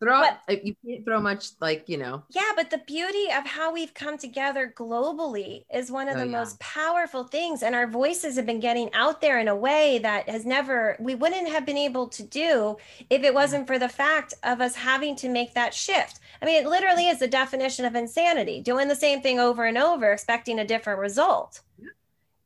[0.02, 2.24] throw But- uh, you can't throw much like you know.
[2.30, 6.26] yeah, but the beauty of how we've come together globally is one of Oh, the
[6.26, 6.40] yeah.
[6.40, 7.62] most powerful things.
[7.64, 11.14] And our voices have been getting out there in a way that has never, we
[11.16, 12.78] wouldn't have been able to do
[13.10, 16.20] if it wasn't for the fact of us having to make that shift.
[16.42, 19.78] I mean, it literally is the definition of insanity doing the same thing over and
[19.78, 21.62] over, expecting a different result.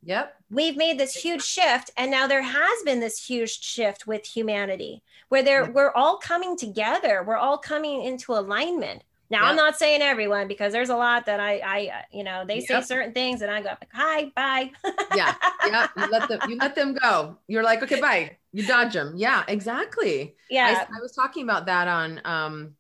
[0.06, 0.36] Yep.
[0.52, 5.02] We've made this huge shift, and now there has been this huge shift with humanity
[5.30, 9.04] where they're, we're all coming together, we're all coming into alignment.
[9.32, 12.46] Now, I'm not saying everyone because there's a lot that I, I, uh, you know,
[12.46, 14.72] they say certain things, and I go, like, hi, bye.
[15.15, 15.34] Yeah.
[15.65, 15.88] Yeah.
[15.98, 16.39] You let them.
[16.48, 17.39] You let them go.
[17.48, 18.38] You're like, okay, bye.
[18.52, 19.13] You dodge them.
[19.18, 19.44] Yeah.
[19.48, 20.36] Exactly.
[20.48, 20.86] yeah.
[20.88, 22.22] I, I was talking about that on.
[22.24, 22.76] um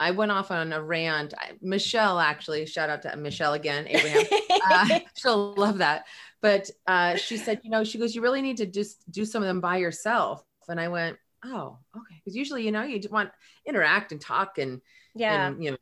[0.00, 1.34] I went off on a rant.
[1.38, 4.24] I, Michelle actually, shout out to Michelle again, Abraham.
[4.70, 6.06] uh, she'll love that.
[6.42, 9.42] But uh, she said, you know, she goes, you really need to just do some
[9.42, 10.42] of them by yourself.
[10.68, 12.16] And I went, oh, okay.
[12.16, 13.30] Because usually, you know, you want
[13.66, 14.80] interact and talk and,
[15.14, 15.48] yeah.
[15.48, 15.76] and you know,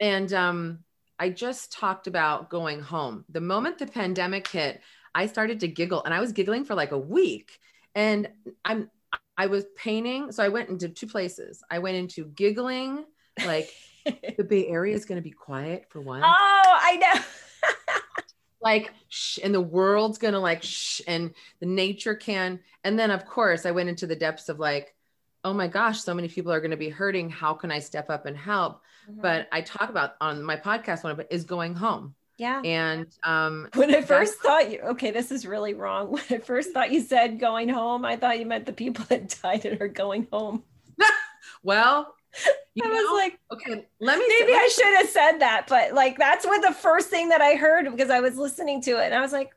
[0.00, 0.78] and um,
[1.18, 3.24] I just talked about going home.
[3.28, 4.80] The moment the pandemic hit,
[5.14, 7.58] I started to giggle, and I was giggling for like a week.
[7.94, 8.28] And
[8.64, 8.90] I'm,
[9.36, 11.62] I was painting, so I went into two places.
[11.70, 13.04] I went into giggling,
[13.44, 13.70] like
[14.04, 16.26] the Bay Area is going to be quiet for one oh,
[16.80, 17.20] I know.
[18.60, 23.24] Like shh, and the world's gonna like shh, and the nature can and then of
[23.26, 24.94] course i went into the depths of like
[25.44, 28.26] oh my gosh so many people are to be hurting how can i step up
[28.26, 29.22] and help Mm-hmm.
[29.22, 32.60] but i talk about on my podcast one of it is going home yeah.
[32.62, 36.10] and um When I first thought you, okay, this is really wrong.
[36.12, 39.36] When I first thought you said going home, I thought you meant the people that
[39.42, 40.62] died and are going home.
[41.62, 42.14] well
[42.74, 45.94] you I know, was like, okay let me maybe I should have said that, but
[45.94, 49.06] like that's what the first thing that I heard because I was listening to it
[49.06, 49.50] and I was like,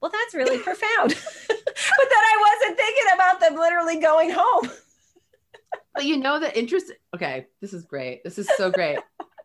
[0.00, 1.10] well, that's really profound.
[1.48, 4.70] but then I wasn't thinking about them literally going home.
[5.94, 8.98] but you know the interest okay this is great this is so great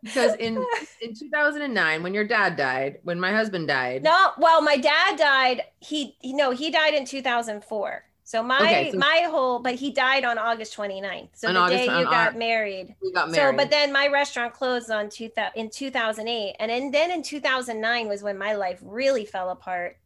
[0.03, 0.63] because in
[1.01, 5.63] in 2009 when your dad died when my husband died No, well, my dad died.
[5.79, 8.03] He, he no, he died in 2004.
[8.33, 11.29] So my Okay, so- my whole, but he died on August 29th.
[11.35, 12.95] So the August- day you got Au- married.
[12.99, 16.71] we got married So, but then my restaurant closed on two thousand in 2008, and
[16.71, 19.97] then, then in 2009 was when my life really fell apart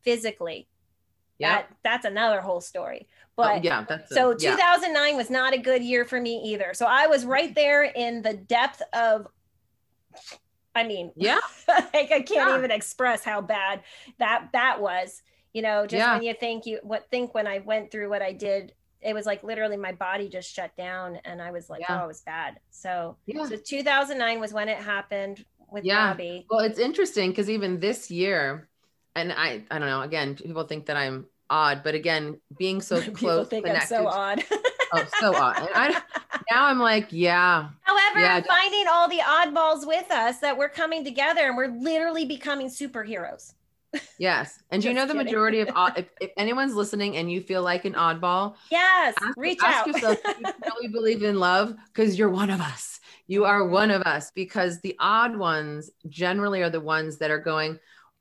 [0.00, 0.66] physically.
[1.38, 3.06] yeah That that's another whole story.
[3.38, 4.50] Oh, But yeah that's a- so yeah.
[4.56, 6.74] 2009 was not a good year for me either.
[6.74, 9.28] So I was right there in the depth of
[10.74, 11.38] I mean, Yeah.
[11.68, 12.58] like I can't Yeah.
[12.58, 13.82] even express how bad
[14.18, 15.22] that that was.
[15.56, 16.12] You know, just Yeah.
[16.16, 19.24] when you think you what think when I went through what I did, it was
[19.24, 21.98] like literally my body just shut down and I was like, Yeah.
[21.98, 22.60] oh, it was bad.
[22.70, 23.46] So Yeah.
[23.46, 26.08] so 2009 was when it happened with Yeah.
[26.08, 26.46] Robbie.
[26.50, 28.68] Well, it's interesting because even this year,
[29.14, 30.02] and I, I don't know.
[30.02, 34.02] Again, people think that I'm odd, but again, being so People close, think connected, I'm
[34.04, 34.44] so odd.
[34.92, 35.56] oh, so odd.
[35.56, 36.02] And I
[36.52, 40.68] now I'm like, yeah, However, Yeah, I'm finding all the oddballs with us that we're
[40.68, 43.54] coming together and we're literally becoming superheroes.
[44.18, 44.58] Yes.
[44.70, 45.26] And you know the kidding.
[45.26, 49.36] majority of odd, if, if anyone's listening and you feel like an oddball, Yes, ask,
[49.36, 49.86] reach ask out.
[49.88, 51.74] yourself, you really believe in love?
[51.86, 53.00] Because you're one of us.
[53.26, 54.30] You are one of us.
[54.34, 57.78] Because the odd ones generally are the ones that are going,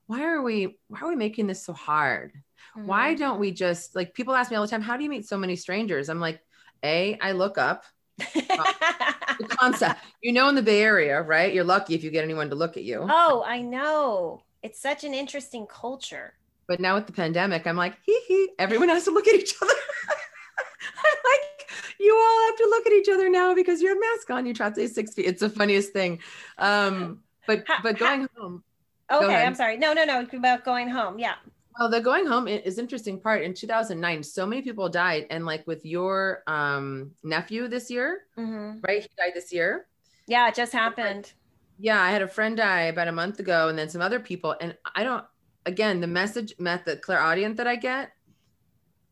[0.08, 2.32] why are we why are we making this so hard?
[2.76, 3.20] Why Mhm.
[3.20, 5.38] don't we just like people ask me all the time, how do you meet so
[5.38, 6.10] many strangers?
[6.10, 6.42] I'm like,
[6.84, 7.86] A, I look up
[8.18, 10.00] the concept.
[10.22, 11.54] You know, in the Bay Area, right?
[11.54, 13.06] You're lucky if you get anyone to look at you.
[13.10, 14.42] oh, I know.
[14.66, 16.34] It's such an interesting culture.
[16.68, 19.54] But now with the pandemic, I'm like, hee hee, everyone has to look at each
[19.62, 19.72] other.
[20.10, 24.32] I'm like, you all have to look at each other now because you have mask
[24.32, 24.48] on.
[24.48, 25.28] You try to stay six feet.
[25.28, 26.18] It's the funniest thing.
[26.58, 28.64] Um, but but going home,
[29.12, 29.46] Okay, ahead.
[29.46, 29.78] I'm sorry.
[29.78, 30.26] No, no, no.
[30.34, 31.20] About going home.
[31.20, 31.36] Yeah.
[31.78, 33.44] well, the going home is interesting part.
[33.44, 38.80] In 2009, so many people died, and like with your um nephew this year, Mhm.
[38.88, 39.04] right?
[39.04, 39.86] He died this year.
[40.26, 41.34] Yeah, it just happened.
[41.78, 44.56] Yeah, I had a friend die about a month ago, and then some other people.
[44.62, 45.24] And I don't.
[45.66, 48.12] Again, the message, met the clairaudient that I get,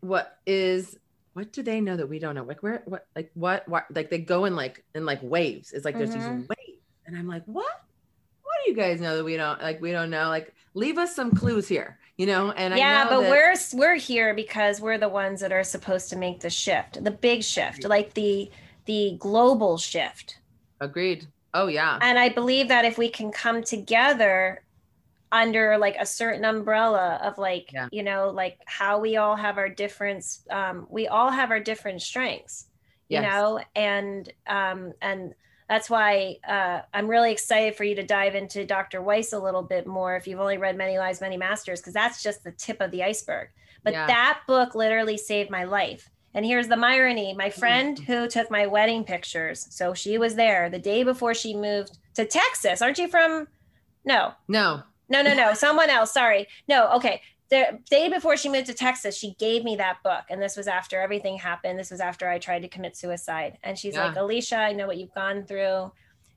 [0.02, 0.98] what is,
[1.34, 2.44] what do they know that we don't know?
[2.44, 5.72] Like where, what, like what, what, like they go in like in like waves.
[5.72, 6.48] It's like there's these Mhm.
[6.48, 7.66] waves, and I'm like, what?
[8.44, 9.82] What do you guys know that we don't like?
[9.82, 10.28] We don't know.
[10.30, 12.52] Like, leave us some clues here, you know?
[12.52, 15.64] And I yeah, know but that- we're we're here because we're the ones that are
[15.64, 18.52] supposed to make the shift, the big shift, like the
[18.86, 20.38] the global shift.
[20.80, 21.28] agreed.
[21.54, 24.66] Oh yeah, And I believe that if we can come together
[25.32, 27.90] under like a certain umbrella of like, Yeah.
[27.92, 32.02] you know, like how we all have our difference, um, we all have our different
[32.02, 32.68] strengths,
[33.10, 33.22] you Yes.
[33.22, 35.34] know, and um, and
[35.70, 39.02] that's why uh, I'm really excited for you to dive into Dr.
[39.02, 42.22] Weiss a little bit more if you've only read Many Lives, Many Masters, because that's
[42.24, 43.50] just the tip of the iceberg.
[43.84, 44.08] But Yeah.
[44.08, 46.10] that book literally saved my life.
[46.34, 48.06] And here's the irony my friend Mm.
[48.06, 52.26] who took my wedding pictures, so she was there the day before she moved to
[52.26, 52.82] Texas.
[52.82, 53.48] Aren't you from?
[54.06, 55.54] No, no, no, no, no.
[55.54, 56.12] Someone else.
[56.14, 56.48] Sorry.
[56.68, 57.22] No, okay.
[57.50, 60.24] The day before she moved to Texas, she gave me that book.
[60.30, 61.78] And this was after everything happened.
[61.78, 63.60] This was after I tried to commit suicide.
[63.64, 65.92] And she's like, Alicia, I know what you've gone through.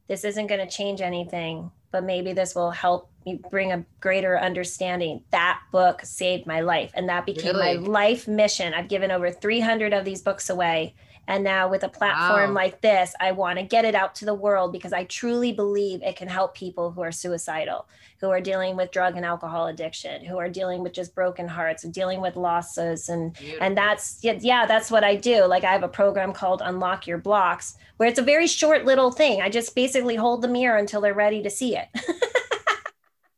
[0.08, 4.38] This isn't going to change anything, but maybe this will help you bring a greater
[4.38, 5.22] understanding.
[5.32, 6.92] That book saved my life.
[6.94, 8.72] And that became my life mission.
[8.72, 10.94] I've given over 300 of these books away.
[11.28, 12.54] And now, with a platform Wow.
[12.54, 16.00] like this, I want to get it out to the world because I truly believe
[16.04, 20.24] it can help people who are suicidal who are dealing with drug and alcohol addiction,
[20.24, 23.62] who are dealing with just broken hearts, dealing with losses and Beautiful.
[23.62, 25.44] and that's yeah, that's what I do.
[25.44, 29.10] Like I have a program called Unlock Your Blocks where it's a very short little
[29.10, 29.42] thing.
[29.42, 31.88] I just basically hold the mirror until they're ready to see it.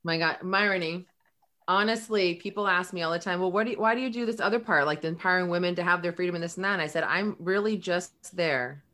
[0.09, 1.07] my God, Myrony.
[1.69, 4.27] Honestly, people ask me all the time, well, what do you, why do you do
[4.27, 6.75] this other part, like the empowering women to have their freedom and this and that?
[6.75, 8.85] And I said, I'm really just there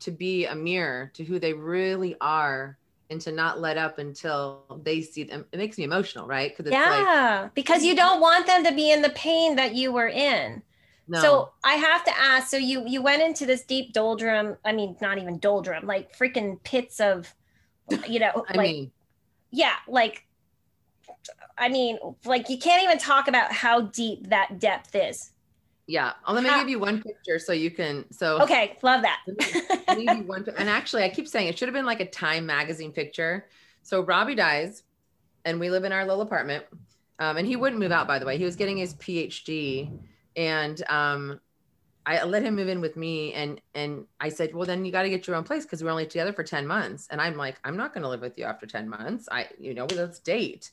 [0.00, 2.78] to be a mirror to who they really are
[3.10, 5.46] and to not let up until they see them.
[5.52, 6.50] It makes me emotional, right?
[6.56, 9.74] Because it's like, yeah, because you don't want them to be in the pain that
[9.74, 10.62] you were in.
[11.08, 12.48] no, So I have to ask.
[12.50, 14.56] So you you went into this deep doldrum.
[14.64, 17.34] I mean, not even doldrum, like freaking pits of,
[18.08, 18.92] you know, I like mean,
[19.50, 20.26] yeah, like
[21.58, 25.30] I mean, like you can't even talk about how deep that depth is.
[25.86, 26.12] yeah.
[26.28, 29.20] Let me how- give you one picture so you can, so Okay, love that.
[29.26, 30.46] Let me give you one.
[30.56, 33.46] And actually, I keep saying it should have been like a Time magazine picture.
[33.82, 34.82] So Robbie dies,
[35.44, 36.64] and we live in our little apartment.
[37.18, 38.38] Um, and he wouldn't move out, by the way.
[38.38, 39.90] He was getting his PhD,
[40.36, 41.40] and um,
[42.06, 43.32] I let him move in with me.
[43.34, 45.90] And and I said, well, then you got to get your own place because we're
[45.90, 47.06] only together for ten months.
[47.10, 49.28] And I'm like, I'm not going to live with you after ten months.
[49.30, 50.70] I, you know, let's date.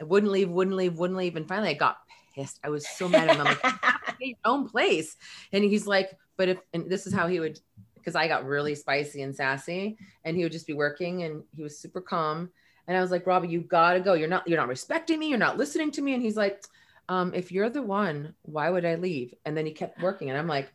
[0.00, 1.36] I wouldn't leave, wouldn't leave, wouldn't leave.
[1.36, 1.98] And finally, I got
[2.34, 2.60] pissed.
[2.62, 3.46] I was so mad at him.
[3.46, 3.74] I'm like,
[4.20, 5.16] your own place.
[5.52, 7.58] And he's like, but if, and this is how he would,
[7.94, 11.62] because I got really spicy and sassy, and he would just be working, and he
[11.62, 12.50] was super calm.
[12.86, 14.14] And I was like, Robbie, you gotta go.
[14.14, 15.28] You're not, you're not respecting me.
[15.28, 16.14] You're not listening to me.
[16.14, 16.64] And he's like,
[17.08, 19.34] um, if you're the one, why would I leave?
[19.44, 20.70] And then he kept working, and I'm like,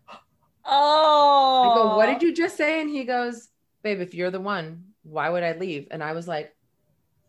[0.65, 2.81] oh, I go, what did you just say?
[2.81, 3.49] And he goes,
[3.83, 5.87] babe, if you're the one, why would I leave?
[5.91, 6.55] And I was like,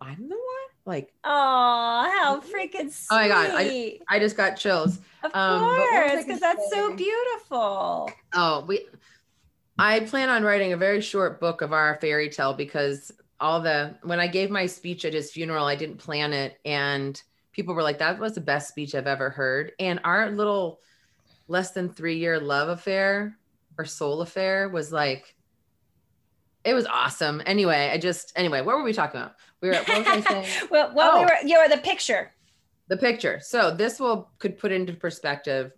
[0.01, 0.44] I'm the.
[0.87, 3.07] Like, Oh, how freaking sweet!
[3.11, 4.99] Oh my God, I I just got chills.
[5.23, 8.11] of um, but what was I course, because that's so beautiful.
[8.35, 8.87] Oh, we.
[9.79, 13.11] I plan on writing a very short book of our fairy tale because
[13.41, 17.21] all the when I gave my speech at his funeral, I didn't plan it, and
[17.53, 20.81] people were like, "That was the best speech I've ever heard." And our little
[21.49, 23.37] less than three year love affair
[23.79, 25.35] or soul affair was like
[26.65, 27.43] it was awesome.
[27.47, 29.35] Anyway, I just anyway, what were we talking about?
[29.61, 30.47] We were what was I saying?
[30.71, 31.19] well, well, Oh.
[31.21, 32.33] we were you were the picture.
[32.89, 33.41] the picture.
[33.43, 35.73] So this will could put into perspective.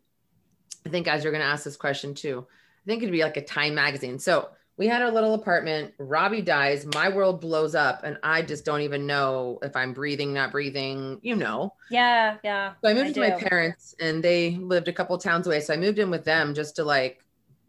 [0.84, 3.37] I think as you're going to ask this question too, I think it'd be like
[3.37, 4.18] a Time magazine.
[4.20, 5.95] So we had our little apartment.
[5.99, 6.87] Robbie dies.
[6.95, 11.18] My world blows up, and I just don't even know if I'm breathing, not breathing.
[11.22, 11.74] You know.
[11.91, 12.74] Yeah, yeah.
[12.84, 15.61] So I moved to my parents, and they lived a couple towns away.
[15.61, 17.24] So I moved in with them just to like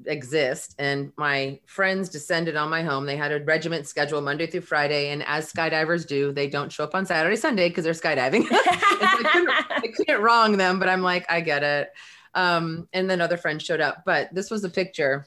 [0.05, 0.75] exist.
[0.79, 3.05] And my friends descended on my home.
[3.05, 6.83] They had a regiment schedule Monday through Friday, and as skydivers do, they don't show
[6.83, 8.45] up on Saturday, Sunday because they're skydiving.
[8.51, 11.91] I couldn't, I couldn't wrong them, but I'm like, I get it.
[12.33, 15.25] Um, and then other friends showed up, but this was a picture.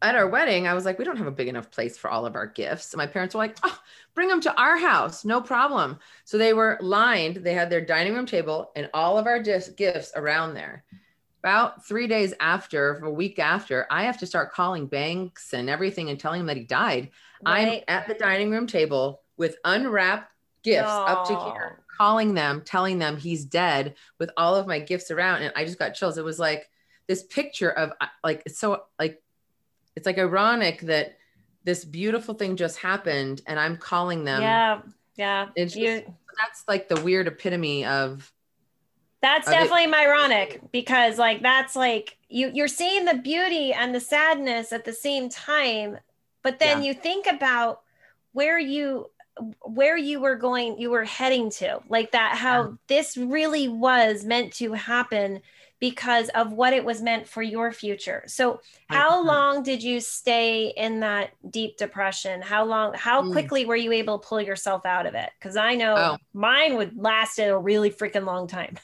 [0.00, 2.24] At our wedding, I was like, we don't have a big enough place for all
[2.24, 2.92] of our gifts.
[2.92, 3.76] And my parents were like, oh,
[4.14, 5.98] bring them to our house, no problem.
[6.24, 10.12] So they were lined, they had their dining room table and all of our gifts
[10.14, 10.84] around there.
[11.40, 16.10] About three days after, a week after, I have to start calling banks and everything
[16.10, 17.10] and telling them that he died.
[17.46, 20.32] I'm at the dining room table with unwrapped
[20.64, 25.12] gifts up to here, calling them, telling them he's dead with all of my gifts
[25.12, 25.42] around.
[25.42, 26.18] And I just got chills.
[26.18, 26.68] It was like
[27.06, 29.22] this picture of uh, like, it's so like,
[29.94, 31.18] it's like ironic that
[31.62, 34.42] this beautiful thing just happened and I'm calling them.
[34.42, 34.80] yeah,
[35.16, 35.48] yeah.
[35.54, 36.02] It's You-
[36.40, 38.32] that's like the weird epitome of,
[39.20, 44.00] That's they- definitely ironic because like that's like you you're seeing the beauty and the
[44.00, 45.98] sadness at the same time,
[46.42, 47.80] but then you think about
[48.32, 49.10] where you
[49.62, 54.52] where you were going you were heading to like that how this really was meant
[54.52, 55.40] to happen
[55.80, 58.24] because of what it was meant for your future.
[58.26, 62.42] So how long did you stay in that deep depression?
[62.42, 63.32] How long how Mm.
[63.32, 65.30] quickly were you able to pull yourself out of it?
[65.40, 66.16] Cuz I know Oh.
[66.32, 68.76] mine would last a really freaking long time.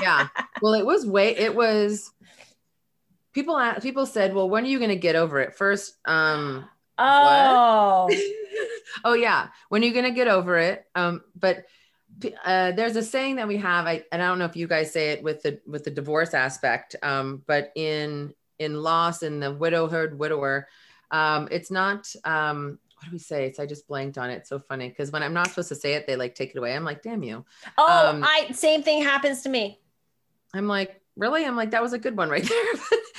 [0.00, 0.28] yeah.
[0.60, 2.10] Well, it was way, it was,
[3.32, 5.54] people, people said, well, when are you going to get over it?
[5.54, 8.10] First, um, Oh,
[9.04, 11.64] oh yeah when are you gonna get over it um but
[12.44, 14.92] uh, there's a saying that we have I, and i don't know if you guys
[14.92, 19.52] say it with the with the divorce aspect um but in in loss in the
[19.52, 20.68] widowhood widower
[21.10, 24.48] um it's not um what do we say it's i just blanked on it it's
[24.48, 26.74] so funny because when i'm not supposed to say it they like take it away
[26.74, 27.44] i'm like damn you
[27.78, 29.80] oh, Um, I same thing happens to me.
[30.54, 32.64] i'm like really i'm like that was a good one right there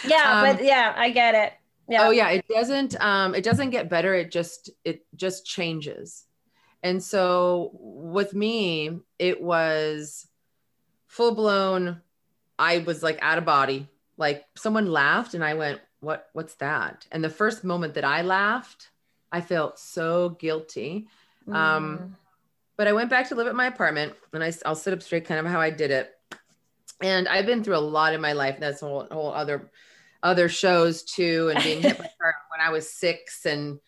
[0.05, 1.53] Yeah, Um, but yeah, I get it.
[1.89, 2.07] Yeah.
[2.07, 6.25] Oh yeah, it doesn't um it doesn't get better, it just it just changes.
[6.84, 10.27] And so with me, it was
[11.07, 12.01] full blown
[12.59, 13.88] I was like out of body.
[14.17, 18.21] Like someone laughed and I went, "What what's that?" And the first moment that I
[18.21, 18.89] laughed,
[19.32, 21.07] I felt so guilty.
[21.47, 22.11] um, Mm.
[22.75, 25.25] But I went back to live at my apartment and I, I'll sit up straight
[25.25, 26.13] kind of how I did it.
[27.01, 28.57] And I've been through a lot in my life.
[28.57, 29.69] That's a whole, whole other
[30.23, 33.80] other shows too, and being hit by a car when I was six and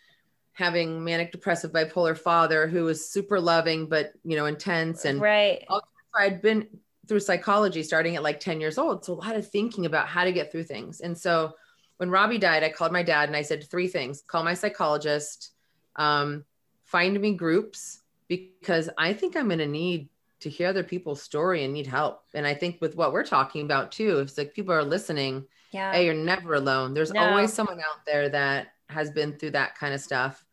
[0.53, 5.65] having manic depressive bipolar father who was super loving but you know intense and right.
[6.13, 6.67] I'd been
[7.07, 9.03] through psychology starting at like 10 years old.
[9.03, 11.01] So a lot of thinking about how to get through things.
[11.01, 11.53] And so
[11.97, 15.51] when Robbie died, I called my dad and I said three things call my psychologist,
[15.95, 16.45] um,
[16.85, 20.09] find me groups, because I think I'm going to need
[20.41, 22.23] to hear other people's story and need help.
[22.33, 25.93] And I think with what we're talking about too, if like people are listening, Yeah.
[25.93, 26.93] hey, you're never alone.
[26.93, 27.19] There's No.
[27.21, 30.43] always someone out there that has been through that kind of stuff.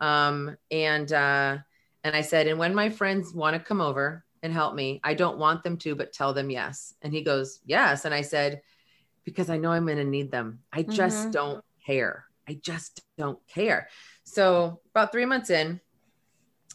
[0.00, 1.58] Um, and uh,
[2.02, 5.14] and I said, and when my friends want to come over and help me, I
[5.14, 6.94] don't want them to, but tell them yes.
[7.00, 8.04] And he goes, yes.
[8.04, 8.60] And I said,
[9.24, 10.58] because I know I'm going to need them.
[10.70, 11.32] I just Mhm.
[11.32, 12.26] don't care.
[12.46, 13.88] I just don't care.
[14.24, 15.80] So about three months in,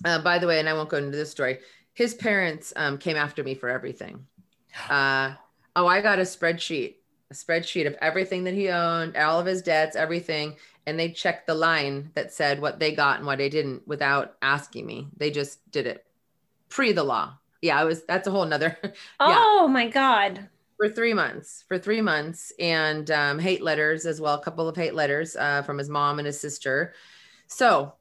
[0.03, 1.59] uh, by the way, and I won't go into this story.
[1.93, 4.25] His parents um, came after me for everything.
[4.89, 5.35] Uh,
[5.75, 6.95] oh, I got a spreadsheet,
[7.29, 10.55] a spreadsheet of everything that he owned, all of his debts, everything,
[10.89, 14.35] and they checked the line that said what they got and what they didn't without
[14.41, 15.07] asking me.
[15.17, 16.05] They just did it
[16.69, 17.37] pre the law.
[17.61, 18.03] Yeah, it was.
[18.05, 18.77] That's a whole nother.
[19.19, 20.49] oh my God.
[20.77, 24.75] for three months for three months and um, hate letters as well a couple of
[24.77, 26.93] hate letters uh, from his mom and his sister
[27.47, 27.93] so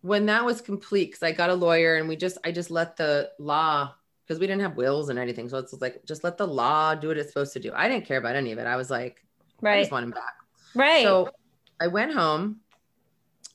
[0.00, 2.96] when that was complete because i got a lawyer and we just i just let
[2.96, 3.92] the law
[4.24, 7.08] because we didn't have wills and anything so it's like just let the law do
[7.08, 9.22] what it's supposed to do i didn't care about any of it i was like
[9.60, 9.76] right.
[9.76, 10.34] i just want him back
[10.74, 11.02] Right.
[11.04, 11.28] so
[11.80, 12.60] I went home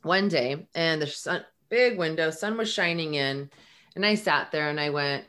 [0.03, 3.49] one day and the sun, big window, sun was shining in.
[3.95, 5.25] And I sat there and I went,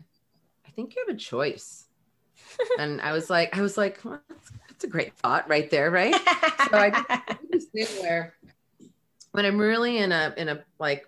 [0.66, 1.86] I think you have a choice.
[2.78, 5.90] and I was like, I was like, well, that's, that's a great thought right there,
[5.90, 6.14] right?
[6.14, 7.22] so I
[7.86, 8.34] thing where
[9.32, 11.06] when I'm really in a in a like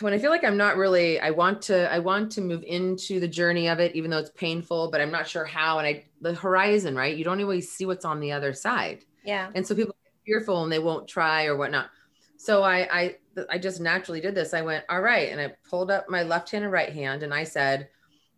[0.00, 3.20] when I feel like I'm not really I want to I want to move into
[3.20, 6.04] the journey of it even though it's painful but I'm not sure how and I
[6.20, 9.74] the horizon right you don't always see what's on the other side yeah and so
[9.74, 9.94] people
[10.24, 11.90] fearful and they won't try or whatnot.
[12.36, 13.16] So I I
[13.48, 14.52] I just naturally did this.
[14.54, 15.30] I went all right.
[15.30, 17.88] And I pulled up my left hand and right hand and I said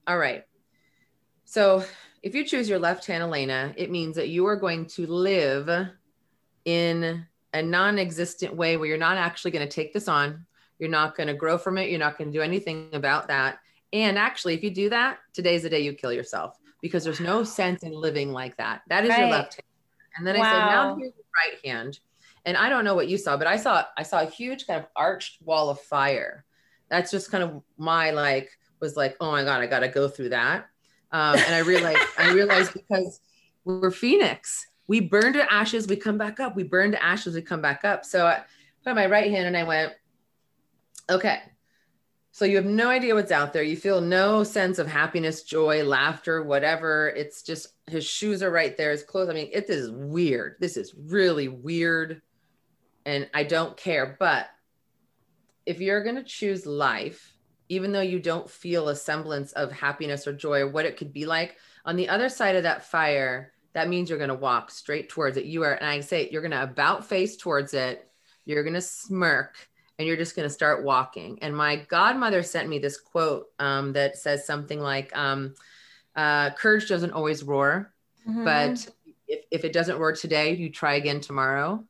[0.07, 0.45] all right.
[1.45, 1.85] So
[2.23, 5.89] if you choose your left hand Elena it means that you are going to live
[6.65, 10.47] in a non-existent way where you're not actually going to take this on.
[10.79, 11.89] You're not going to grow from it.
[11.89, 13.59] You're not going to do anything about that.
[13.93, 17.45] And actually if you do that today's the day you kill yourself because there's no
[17.45, 18.83] sense in living like that.
[18.89, 19.21] That is Right.
[19.21, 19.65] your left hand
[20.17, 20.69] and then i said Wow.
[20.69, 21.99] now here's the right hand.
[22.47, 24.81] And i don't know what you saw but i saw i saw a huge kind
[24.81, 26.45] of arched wall of fire.
[26.91, 28.51] That's just kind of my like
[28.81, 30.67] was like oh my god i gotta go through that.
[31.13, 33.21] Um, and i realized i realized because
[33.65, 34.67] we're phoenix.
[34.87, 36.55] We burn to ashes we come back up.
[36.55, 38.05] We burn to ashes we come back up.
[38.05, 38.43] So i
[38.83, 39.93] put on my right hand and i went
[41.09, 41.41] okay
[42.35, 43.63] so you have no idea what's out there.
[43.63, 47.11] You feel no sense of happiness joy laughter whatever.
[47.11, 48.91] It's just his shoes are right there.
[48.91, 50.57] His clothes i mean it is weird.
[50.59, 52.23] This is really weird.
[53.07, 54.17] And i don't care.
[54.19, 54.49] But
[55.65, 57.37] if you're going to choose life
[57.69, 61.13] even though you don't feel a semblance of happiness or joy or what it could
[61.13, 64.73] be like on the other side of that fire that means you're going to walk
[64.73, 65.45] straight towards it.
[65.45, 68.11] You are and i say you're going to about face towards it.
[68.45, 69.55] You're going to smirk
[69.99, 71.39] and you're just going to start walking.
[71.43, 75.55] And my godmother sent me this quote um, that says something like um,
[76.17, 77.91] uh, courage doesn't always roar
[78.29, 78.45] Mhm.
[78.45, 78.89] but
[79.29, 81.85] if, if it doesn't roar today you try again tomorrow.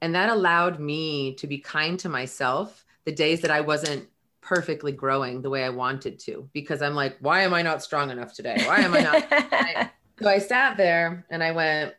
[0.00, 4.08] And that allowed me to be kind to myself the days that i wasn't
[4.40, 8.10] perfectly growing the way i wanted to because i'm like why am i not strong
[8.10, 8.56] enough today?
[8.64, 9.90] Why am i not
[10.22, 11.94] so i sat there and i went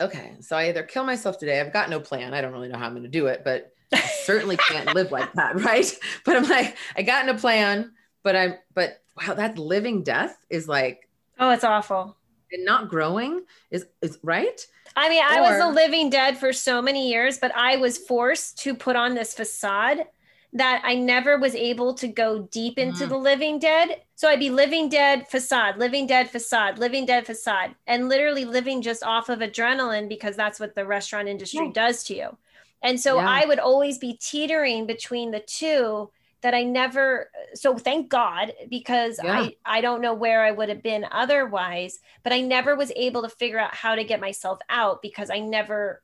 [0.00, 2.78] okay so i either kill myself today i've got no plan i don't really know
[2.78, 5.92] how i'm going to do it but i certainly can't live like that right
[6.24, 10.36] but i'm like i got in a plan but i'm but wow that living death
[10.48, 12.16] is like oh, it's awful.
[12.52, 14.66] and not growing is is right
[14.96, 18.58] I mean, I was the living dead for so many years, but I was forced
[18.64, 20.04] to put on this facade
[20.52, 23.08] that I never was able to go deep into Mm.
[23.08, 24.02] the living dead.
[24.16, 28.82] So I'd be living dead facade, living dead facade, living dead facade, and literally living
[28.82, 31.72] just off of adrenaline because that's what the restaurant industry Yeah.
[31.72, 32.36] does to you.
[32.82, 33.28] And so Yeah.
[33.28, 36.10] I would always be teetering between the two
[36.42, 39.42] that I never so thank God because Yeah.
[39.42, 43.22] I I don't know where I would have been otherwise but I never was able
[43.22, 46.02] to figure out how to get myself out because I never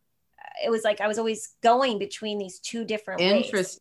[0.65, 3.81] it was like I was always going between these two different ways.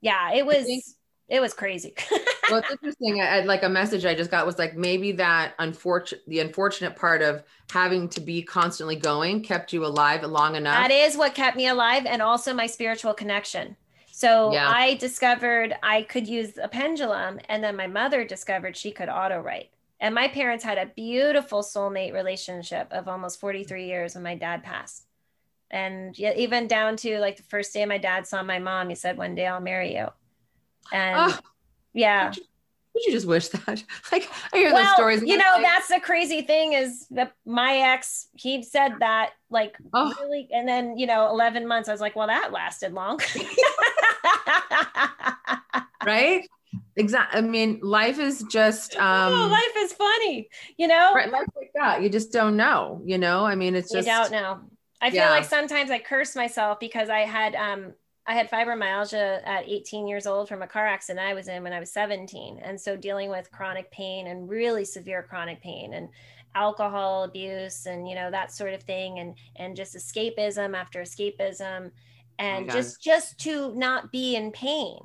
[0.00, 0.84] Yeah, it was think-
[1.28, 1.94] it was crazy.
[2.50, 5.54] well it's interesting I, I- like a message i just got was like maybe that
[5.58, 7.42] unfortunate the unfortunate part of
[7.72, 11.66] having to be constantly going kept you alive long enough that is what kept me
[11.66, 13.76] alive and also my spiritual connection.
[14.12, 14.70] So Yeah.
[14.70, 19.40] I discovered I could use a pendulum and then my mother discovered she could auto
[19.40, 19.70] write.
[19.98, 24.62] And my parents had a beautiful soulmate relationship of almost 43 years when my dad
[24.62, 25.05] passed.
[25.70, 28.94] And yet even down to like the first day my dad saw my mom, he
[28.94, 30.08] said, One day I'll marry you.
[30.92, 31.38] And Oh,
[31.92, 32.28] yeah.
[32.94, 36.42] would you just wish that like i hear those stories you know, that's the crazy
[36.42, 40.14] thing is that my ex, he said that like Oh.
[40.20, 43.20] really, and then you know, 11 months, I was like, well, that lasted long.
[46.06, 46.48] right
[46.96, 51.12] exactly i mean life is just um oh, life is funny, you know.
[51.14, 54.30] right, life like that you just don't know you know i mean it's You just
[54.30, 54.60] don't know.
[55.06, 55.30] I feel Yeah.
[55.30, 57.94] like sometimes I curse myself because I had um
[58.26, 61.72] I had fibromyalgia at 18 years old from a car accident I was in when
[61.72, 62.58] I was 17.
[62.62, 66.08] And so dealing with chronic pain and really severe chronic pain and
[66.54, 71.90] alcohol abuse and you know that sort of thing and and just escapism after escapism
[72.38, 72.70] and God.
[72.70, 74.98] just just to not be in pain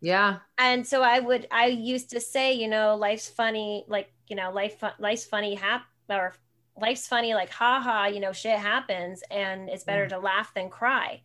[0.00, 4.36] yeah and so i would i used to say you know life's funny like you
[4.36, 6.34] know life life's funny hap or
[6.78, 10.68] life's funny like ha ha you know shit happens and it's better to laugh than
[10.68, 11.20] cry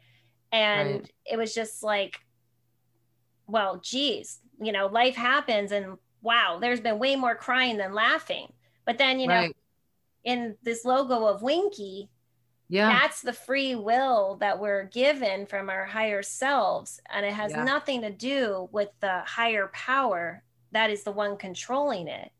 [0.52, 1.00] and Mm.
[1.02, 1.12] Right.
[1.26, 2.20] it was just like
[3.48, 8.52] well geez you know life happens and wow there's been way more crying than laughing
[8.86, 9.56] but then you know right
[10.24, 12.10] in this logo of winky
[12.70, 17.52] yeah that's the free will that we're given from our higher selves and it has
[17.52, 17.64] Yeah.
[17.64, 22.32] nothing to do with the higher power that is the one controlling it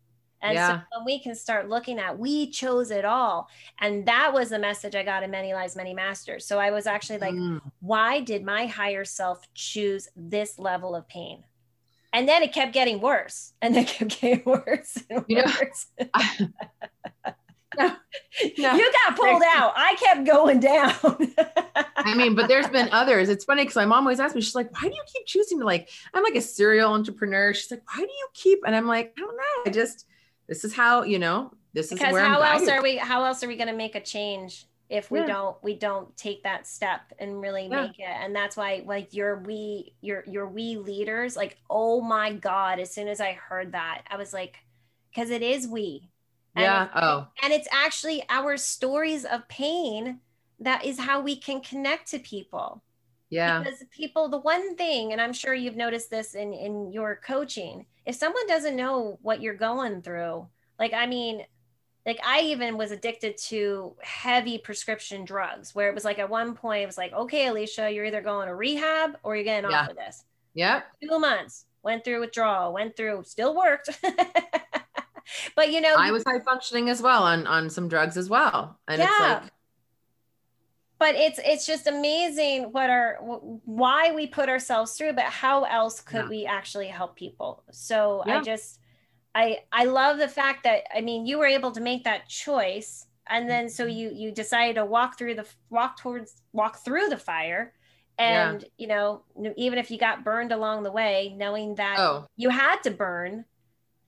[0.42, 0.68] and Yeah.
[0.80, 3.48] so when we can start looking at we chose it all
[3.80, 6.86] and that was the message i got in many lives many masters so i was
[6.88, 7.62] actually like Mm.
[7.80, 11.44] why did my higher self choose this level of pain
[12.14, 15.52] and then it kept getting worse and then it kept getting worse and You know,
[15.62, 15.86] worse
[17.78, 17.98] now,
[18.58, 18.74] No.
[18.76, 19.72] You got pulled out.
[19.78, 20.94] I kept going down.
[21.96, 23.30] I mean, but there's been others.
[23.30, 25.58] It's funny because my mom always asks me, she's like, why do you keep choosing
[25.60, 27.54] to like, I'm like a serial entrepreneur.
[27.54, 28.60] She's like, why do you keep?
[28.66, 29.62] And I'm like, I don't know.
[29.66, 30.06] I just,
[30.52, 33.42] this is how, you know, this is because where how else are we how else
[33.42, 35.28] are we going to make a change if we Yeah.
[35.28, 37.84] don't we don't take that step and really Yeah.
[37.84, 42.34] make it and that's why like your we your your we leaders like oh my
[42.34, 44.58] god as soon as i heard that i was like
[45.10, 46.10] because it is we
[46.58, 46.90] And Yeah.
[46.94, 50.20] Oh, and it's actually our stories of pain
[50.60, 52.84] that is how we can connect to people
[53.30, 53.60] yeah.
[53.60, 57.86] because people the one thing and i'm sure you've noticed this in in your coaching
[58.06, 60.48] if someone doesn't know what you're going through
[60.80, 61.44] like i mean
[62.06, 66.56] like i even was addicted to heavy prescription drugs where it was like at one
[66.56, 69.84] point it was like okay alicia you're either going to rehab or you're getting Yeah.
[69.84, 70.24] off of this
[70.54, 70.82] Yeah.
[71.02, 73.90] two months went through withdrawal went through still worked
[75.56, 78.80] but you know I was high functioning as well on on some drugs as well.
[78.88, 79.44] And it's like,
[81.02, 83.16] but it's it's just amazing what our
[83.66, 86.30] why we put ourselves through but how else could Yeah.
[86.36, 88.80] we actually help people so i just
[89.34, 93.08] i i love the fact that i mean you were able to make that choice
[93.28, 93.98] and then so Mm-hmm.
[94.00, 97.74] you you decided to walk through the walk towards walk through the fire
[98.20, 98.52] Yeah.
[98.52, 99.24] and you know
[99.58, 103.46] even if you got burned along the way knowing that oh, you had to burn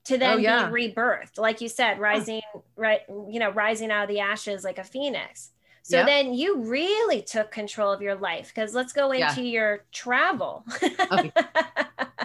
[0.10, 0.70] to then Oh, yeah.
[0.70, 2.42] be rebirthed like you said rising
[2.76, 3.02] right
[3.34, 5.50] you know rising out of the ashes like a phoenix
[5.84, 6.06] so Yep.
[6.08, 9.30] then you really took control of your life because let's go Yeah.
[9.30, 10.66] into your travel
[11.12, 11.32] Okay.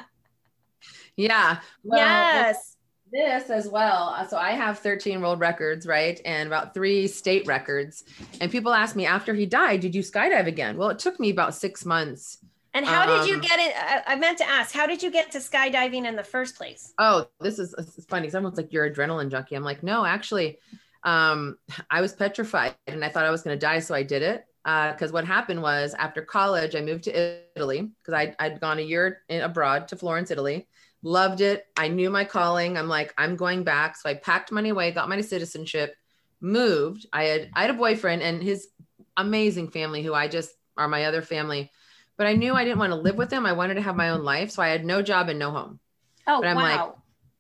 [1.16, 1.60] yeah.
[1.82, 2.76] Well, yes
[3.10, 4.14] this as well.
[4.16, 6.20] uh, So I have 13 world records, right?
[6.24, 8.04] And about three state records.
[8.40, 10.76] And people ask me after he died, did you skydive again?
[10.76, 12.38] Well, it took me about six months.
[12.74, 15.10] and how did you um, get it I, I meant to ask how did you
[15.10, 18.28] get to skydiving in the first place Oh, this is, this is funny.
[18.28, 19.54] Someone's like, you're adrenaline junkie.
[19.54, 20.58] I'm like, no, actually,
[21.04, 21.58] um,
[21.90, 23.80] I was petrified and I thought I was going to die.
[23.80, 24.44] So I did it.
[24.64, 28.82] Because what happened was after college, I moved to Italy because I'd, I'd gone a
[28.82, 30.68] year in, abroad to Florence, Italy.
[31.02, 31.64] Loved it.
[31.76, 32.76] I knew my calling.
[32.76, 33.96] I'm like, I'm going back.
[33.96, 35.94] So I packed money away, got my citizenship,
[36.40, 37.06] moved.
[37.12, 38.68] I had I had a boyfriend and his
[39.16, 41.70] amazing family who I just are my other family.
[42.18, 43.46] But I knew I didn't want to live with them.
[43.46, 44.50] I wanted to have my own life.
[44.50, 45.80] So I had no job and no home.
[46.26, 46.80] oh But I'm like,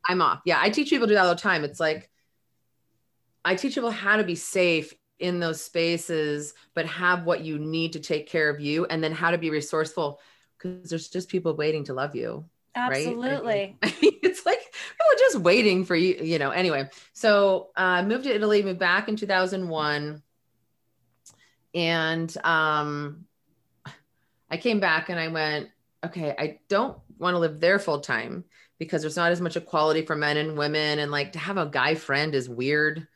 [0.06, 0.40] I'm off.
[0.46, 1.64] Yeah, I teach people to do that all the time.
[1.64, 2.08] It's like
[3.48, 7.94] I teach people how to be safe in those spaces, but have what you need
[7.94, 10.20] to take care of you, and then how to be resourceful
[10.58, 12.44] because there's just people waiting to love you.
[12.76, 13.06] right?
[13.06, 16.50] I mean- absolutely I mean, it's like people are just waiting for you, you know.
[16.50, 20.22] Anyway, so I uh, moved to Italy, moved back in 2001,
[21.74, 23.24] and um,
[24.50, 25.70] I came back and I went,
[26.04, 28.44] okay, I don't want to live there full time
[28.78, 31.64] because there's not as much equality for men and women, and like to have a
[31.64, 33.08] guy friend is weird.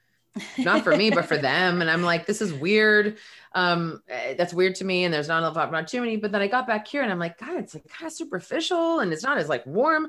[0.59, 1.81] Not for me, but for them.
[1.81, 3.19] And I'm like, this is weird.
[3.55, 5.05] Um, eh, that's weird to me.
[5.05, 6.17] And there's not enough opportunity.
[6.17, 9.01] But then I got back here and I'm like, God, it's like kind of superficial
[9.01, 10.09] and it's not as like warm.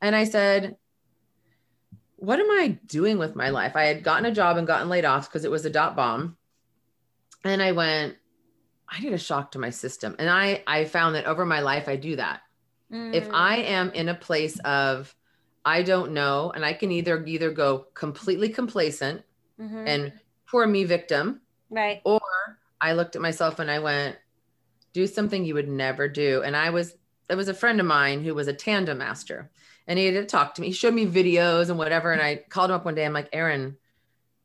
[0.00, 0.76] And I said,
[2.16, 3.76] what am I doing with my life?
[3.76, 6.36] I had gotten a job and gotten laid off because it was a dot bomb.
[7.44, 8.16] And I went,
[8.88, 10.14] I need a shock to my system.
[10.18, 12.40] And I I found that over my life, I do that.
[12.90, 13.34] If Mm.
[13.34, 15.12] I am in a place of
[15.64, 19.24] I don't know, and I can either either go completely complacent
[19.60, 19.84] Mhm.
[19.86, 20.12] and
[20.46, 21.40] poor me victim,
[21.70, 22.20] right or
[22.80, 24.16] I looked at myself and I went,
[24.92, 26.42] do something you would never do.
[26.42, 26.94] And I was,
[27.28, 29.50] there was a friend of mine who was a tandem master
[29.86, 30.68] and he had to talk to me.
[30.68, 32.12] He showed me videos and whatever.
[32.12, 33.04] And I called him up one day.
[33.04, 33.76] I'm like, Aaron,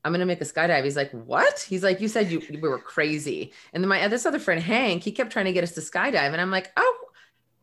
[0.03, 0.84] I'm going to make a skydive.
[0.84, 1.59] He's like, what?
[1.59, 3.53] He's like, you said you we were crazy.
[3.74, 6.32] And then my this other friend, Hank, he kept trying to get us to skydive.
[6.32, 6.97] And I'm like, oh,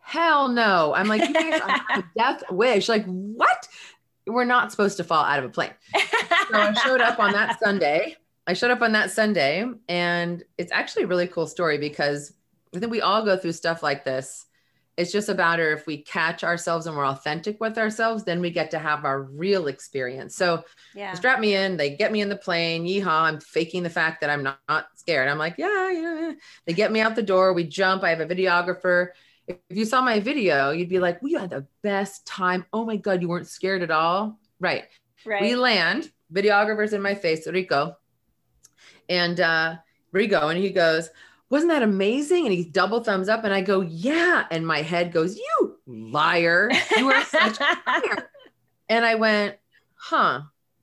[0.01, 0.95] hell no.
[0.95, 2.89] I'm like, you guys I have a death wish.
[2.89, 3.69] Like, what?
[4.29, 5.73] We're not supposed to fall out of a plane
[6.51, 8.17] so I showed up on that Sunday.
[8.47, 12.33] I showed up on that Sunday, and it's actually a really cool story because
[12.75, 14.47] I think we all go through stuff like this.
[14.97, 18.51] It's just about or if we catch ourselves and we're authentic with ourselves, then we
[18.51, 20.35] get to have our real experience.
[20.35, 22.85] So yeah they strap me in, they get me in the plane.
[22.85, 23.07] Yeehaw!
[23.07, 25.29] I'm faking the fact that I'm not, not scared.
[25.29, 26.21] I'm like, yeah, yeah.
[26.21, 26.33] yeah.
[26.67, 27.53] They get me out the door.
[27.53, 28.03] We jump.
[28.03, 29.11] I have a videographer.
[29.49, 32.67] If you saw my video, you'd be like, we had the best time.
[32.73, 34.39] Oh my god, you weren't scared at all.
[34.61, 34.85] Right.
[35.25, 37.97] right We land, videographer's in my face, Rico.
[39.09, 39.77] And uh
[40.13, 41.11] Rico, and he goes,
[41.51, 42.45] Wasn't that amazing?
[42.45, 44.47] And he double thumbs up, and I go, Yeah.
[44.51, 46.71] And my head goes, You liar.
[46.97, 48.29] You are such a liar.
[48.91, 49.57] And I went,
[49.95, 50.41] Huh.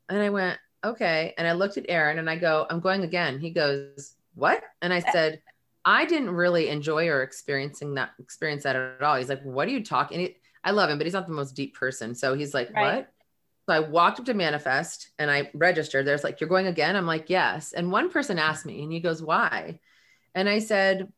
[0.10, 1.34] And I went, Okay.
[1.38, 3.40] And I looked at Aaron and I go, I'm going again.
[3.40, 4.62] He goes, What?
[4.82, 5.42] And I said,
[5.86, 9.16] I didn't really enjoy or experiencing that experience that at all.
[9.16, 10.18] He's like, What are you talking?
[10.18, 12.16] And he- I love him, but he's not the most deep person.
[12.16, 12.96] So he's like, Right.
[12.96, 13.12] What?
[13.68, 16.06] So I walked up to Manifest and I registered.
[16.06, 16.96] There's like, you're going again?
[16.96, 17.74] I'm like, yes.
[17.74, 19.80] And one person asked me and he goes, why?
[20.36, 21.12] And I said,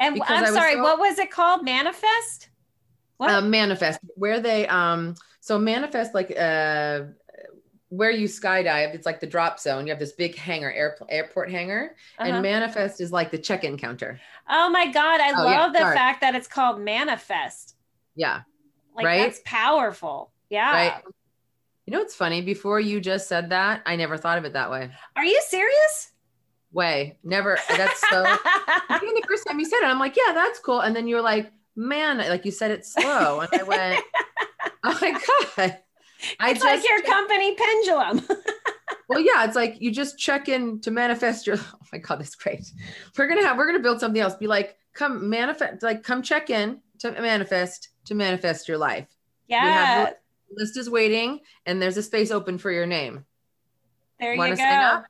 [0.00, 1.64] And I'm sorry, so- what was it called?
[1.64, 2.48] Manifest?
[3.18, 3.28] What?
[3.30, 7.02] um, Manifest, where they, um, so Manifest, like, uh,
[7.92, 9.86] where you skydive, it's like the drop zone.
[9.86, 12.30] You have this big hangar, air, airport hangar, Uh-huh.
[12.30, 14.18] and Manifest is like the check-in counter.
[14.48, 15.20] oh my God.
[15.20, 15.96] I Oh, yeah, love the sorry.
[15.96, 17.76] fact that it's called Manifest.
[18.14, 18.42] Yeah,
[18.96, 19.18] Like Right?
[19.20, 20.32] that's powerful.
[20.48, 20.72] Yeah.
[20.72, 21.02] right.
[21.84, 22.40] You know what's funny?
[22.40, 24.90] Before you just said that, I never thought of it that way.
[25.16, 26.12] Are you serious?
[26.72, 27.58] Way, never.
[27.68, 28.20] That's so.
[29.02, 30.80] Even the first time you said it, I'm like, yeah, that's cool.
[30.80, 33.40] And then you were like, man, like you said it slow.
[33.40, 34.02] And I went,
[34.84, 35.20] oh my
[35.56, 35.78] God.
[36.40, 38.26] I it's like your company pendulum.
[39.08, 42.34] well, yeah, it's like you just check in to manifest your oh my God, that's
[42.34, 42.70] great.
[43.16, 44.34] We're gonna have we're gonna build something else.
[44.34, 49.08] Be like, come manifest, like come check in to manifest to manifest your life.
[49.66, 50.10] yeah.
[50.54, 53.24] List is waiting and there's a space open for your name.
[54.20, 55.02] there Wanna you go.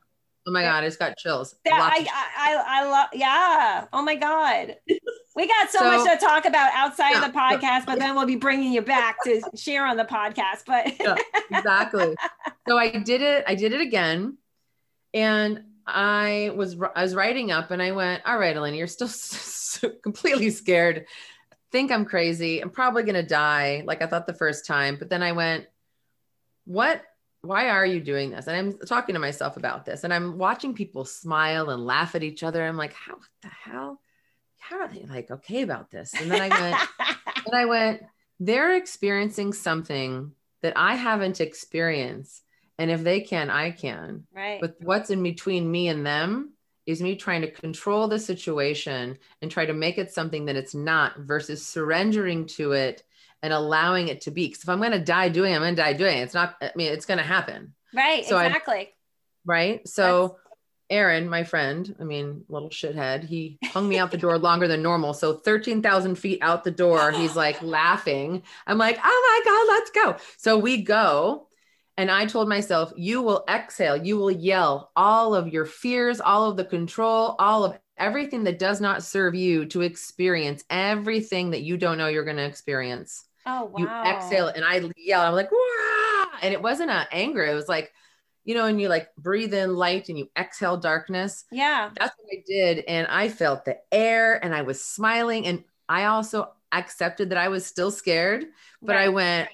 [0.46, 1.54] Oh my God, it's got chills.
[1.64, 3.84] That, I, I, I, I love, yeah.
[3.92, 4.76] Oh my God.
[5.36, 7.24] We got so, So- much to talk about outside Yeah.
[7.26, 10.64] of the podcast, but then we'll be bringing you back to share on the podcast.
[10.66, 11.14] But Yeah.
[11.50, 12.16] exactly.
[12.68, 13.44] so I did it.
[13.46, 14.36] I did it again,
[15.14, 19.08] and I was I was writing up, and I went, "All right, Elena, you're still
[19.08, 21.06] so completely scared.
[21.70, 22.60] Think I'm crazy.
[22.60, 25.66] I'm probably gonna die, like I thought the first time." But then I went,
[26.66, 27.02] "What?
[27.42, 30.74] Why are you doing this?" And I'm talking to myself about this, and I'm watching
[30.74, 32.64] people smile and laugh at each other.
[32.64, 34.00] I'm like, "How what the hell?
[34.58, 36.88] How are they like okay about this?" And then I went.
[37.46, 38.02] And I went,
[38.38, 40.32] they're experiencing something
[40.62, 42.42] that I haven't experienced.
[42.78, 44.26] And if they can, I can.
[44.34, 44.60] right.
[44.60, 46.52] But what's in between me and them
[46.86, 50.74] is me trying to control the situation and try to make it something that it's
[50.74, 53.04] not versus surrendering to it
[53.42, 54.46] and allowing it to be.
[54.48, 56.22] Because if I'm going to die doing it, I'm going to die doing it.
[56.22, 57.74] It's not, I mean, it's going to happen.
[57.94, 58.24] right.
[58.24, 58.90] so I- exactly.
[59.44, 59.86] Right.
[59.88, 60.36] So,
[60.88, 64.82] Aaron, my friend, I mean, little shithead, he hung me out the door longer than
[64.82, 65.14] normal.
[65.14, 68.42] So 13,000 feet out the door, he's like laughing.
[68.66, 70.24] I'm like, oh my God, let's go.
[70.36, 71.48] So we go.
[71.96, 76.50] And I told myself, you will exhale, you will yell all of your fears, all
[76.50, 81.62] of the control, all of everything that does not serve you to experience everything that
[81.62, 83.24] you don't know you're going to experience.
[83.46, 83.78] Oh, wow.
[83.78, 84.48] You exhale.
[84.48, 86.38] And I yell, I'm like, Wah!
[86.42, 87.44] and it wasn't a anger.
[87.44, 87.92] It was like,
[88.44, 91.44] you know, and you like breathe in light and you exhale darkness.
[91.52, 91.90] Yeah.
[91.98, 92.84] That's what I did.
[92.88, 95.46] And I felt the air and I was smiling.
[95.46, 98.46] And I also accepted that I was still scared,
[98.80, 99.48] but I went,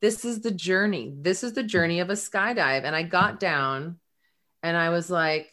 [0.00, 1.14] this is the journey.
[1.16, 2.84] This is the journey of a skydive.
[2.84, 3.98] And I got down
[4.62, 5.50] and I was like,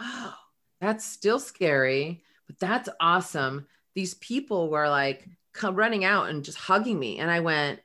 [0.00, 0.34] wow,
[0.80, 3.66] that's still scary, but that's awesome.
[3.94, 5.28] These people were like
[5.62, 7.18] running out and just hugging me.
[7.18, 7.80] And I went,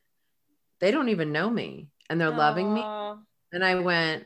[0.80, 2.82] they don't even know me and they're loving me.
[3.54, 4.26] And I went,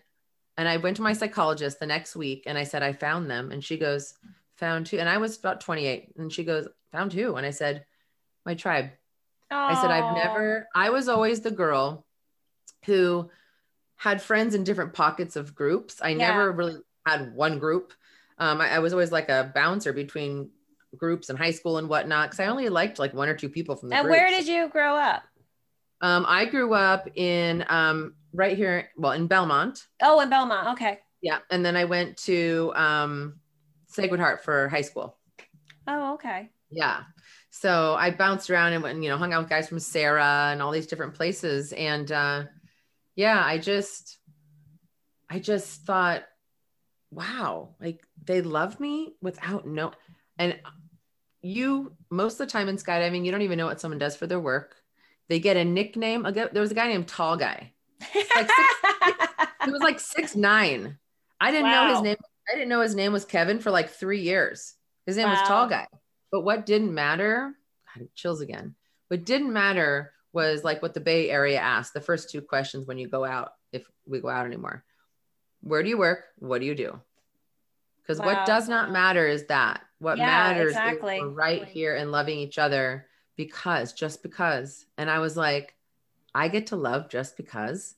[0.57, 3.51] and I went to my psychologist the next week and I said, I found them.
[3.51, 4.13] And she goes,
[4.57, 4.99] found two.
[4.99, 6.13] And I was about 28.
[6.17, 7.35] And she goes, found two.
[7.35, 7.85] And I said,
[8.45, 8.91] my tribe.
[9.51, 12.05] I said, I've never, I was always the girl
[12.85, 13.29] who
[13.97, 16.01] had friends in different pockets of groups.
[16.01, 16.17] I Yeah.
[16.29, 17.93] never really had one group.
[18.37, 20.49] Um, I, I was always like a bouncer between
[20.97, 23.75] groups in high school and whatnot because I only liked like one or two people
[23.75, 25.23] from the And where did you grow up?
[26.01, 29.87] um, I grew up in um, right here, well, in Belmont.
[30.01, 30.67] Oh, in Belmont.
[30.73, 30.99] Okay.
[31.21, 31.39] Yeah.
[31.49, 33.39] And then I went to um,
[33.87, 35.17] Sacred Heart for high school.
[35.87, 36.51] Oh, okay.
[36.69, 37.03] Yeah.
[37.49, 40.61] So I bounced around and went, you know, hung out with guys from Serra and
[40.61, 41.71] all these different places.
[41.71, 42.43] And uh,
[43.15, 44.19] yeah, I just,
[45.29, 46.23] I just thought,
[47.11, 49.93] wow, like they love me without no,
[50.37, 50.59] and
[51.45, 54.25] you, most of the time in skydiving, you don't even know what someone does for
[54.27, 54.75] their work.
[55.29, 56.25] They get a nickname.
[56.25, 57.71] Again, There was a guy named Tall Guy.
[58.35, 58.49] Like
[59.63, 60.97] He was like six nine.
[61.39, 62.17] I didn't know his name.
[62.51, 64.73] I didn't know his name was Kevin for like three years.
[65.05, 65.87] His name was Tall Guy.
[66.31, 67.53] But what didn't matter,
[67.95, 68.75] God, chills again.
[69.07, 72.97] What didn't matter was like what the Bay Area asked the first two questions when
[72.97, 74.83] you go out, if we go out anymore.
[75.61, 76.25] Where do you work?
[76.37, 76.99] What do you do?
[78.01, 78.25] Because Wow.
[78.25, 79.81] what does not matter is that.
[79.99, 81.17] What Yeah, matters exactly.
[81.17, 84.85] is we're right here and loving each other because, just because.
[84.97, 85.73] And I was like,
[86.33, 87.95] I get to love just because.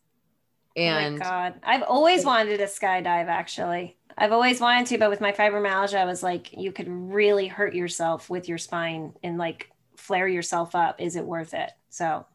[0.76, 1.54] And oh my God.
[1.64, 3.98] I've always wanted to skydive actually.
[4.18, 7.74] I've always wanted to, but with my fibromyalgia, I was like, you could really hurt
[7.76, 11.02] yourself with your spine and like flare yourself up.
[11.02, 11.72] Is it worth it?
[11.90, 12.26] So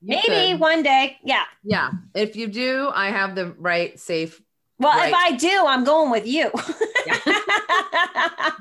[0.00, 1.18] you maybe could- one day.
[1.24, 1.44] Yeah.
[1.62, 1.90] Yeah.
[2.14, 4.40] If you do, I have the right safe.
[4.78, 5.08] Well, Right.
[5.10, 6.50] if I do, I'm going with you.
[7.04, 7.18] Yeah.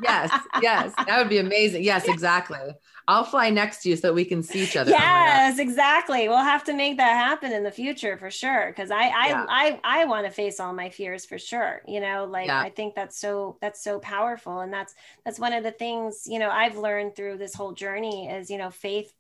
[0.04, 0.32] Yes,
[0.62, 1.84] yes, that would be amazing.
[1.84, 2.60] Yes, exactly.
[3.08, 4.92] I'll fly next to you so we can see each other.
[4.92, 6.28] Oh yes, oh exactly.
[6.28, 8.68] We'll have to make that happen in the future for sure.
[8.68, 9.46] Because I, I, yeah.
[9.50, 11.82] I, I want to face all my fears for sure.
[11.88, 12.62] You know, like yeah.
[12.62, 14.94] I think that's so that's so powerful, and that's
[15.26, 18.58] that's one of the things you know I've learned through this whole journey is you
[18.58, 19.14] know faith,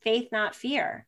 [0.00, 1.07] faith, not fear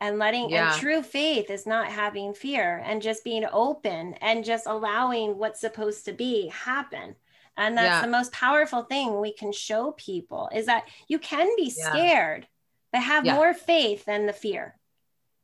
[0.00, 0.72] and letting yeah.
[0.72, 5.60] and true faith is not having fear and just being open and just allowing what's
[5.60, 7.14] supposed to be happen
[7.56, 8.02] and that's yeah.
[8.02, 12.48] the most powerful thing we can show people is that you can be scared yeah.
[12.92, 14.78] but have more faith than the fear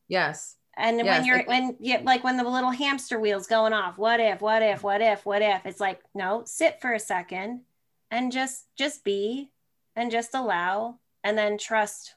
[0.08, 1.06] yes and yes.
[1.06, 4.62] when you're when you like when the little hamster wheels going off what if what
[4.62, 7.62] if what if what if it's like no sit for a second
[8.10, 9.50] and just just be
[9.96, 12.14] and just allow and then trust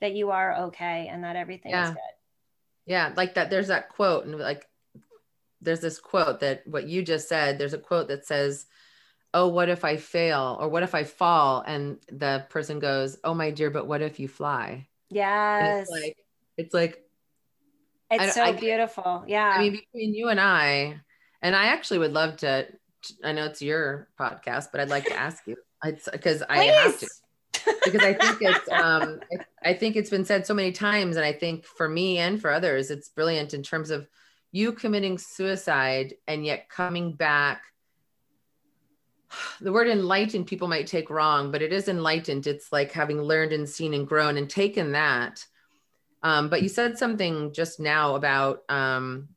[0.00, 1.84] that you are okay and that everything yeah.
[1.84, 1.98] is good.
[2.86, 3.50] Yeah, like that.
[3.50, 4.66] There's that quote, and like
[5.60, 7.58] there's this quote that what you just said.
[7.58, 8.66] There's a quote that says,
[9.34, 13.34] "Oh, what if I fail, or what if I fall?" And the person goes, "Oh,
[13.34, 15.88] my dear, but what if you fly?" Yes.
[15.88, 16.16] it's like
[16.56, 17.04] it's like
[18.10, 19.24] it's so I, beautiful.
[19.26, 19.52] Yeah.
[19.54, 21.00] I mean, between you and I,
[21.42, 22.68] and I actually would love to.
[23.22, 26.98] I know it's your podcast, but I'd like to ask you It's because I have
[26.98, 27.08] to
[27.84, 31.24] because I think it's um, I, I think it's been said so many times, and
[31.24, 34.06] I think for me and for others, it's brilliant in terms of
[34.52, 37.62] you committing suicide and yet coming back.
[39.60, 42.46] The word enlightened people might take wrong, but it is enlightened.
[42.46, 45.44] It's like having learned and seen and grown and taken that.
[46.22, 49.28] Um, but you said something just now about um,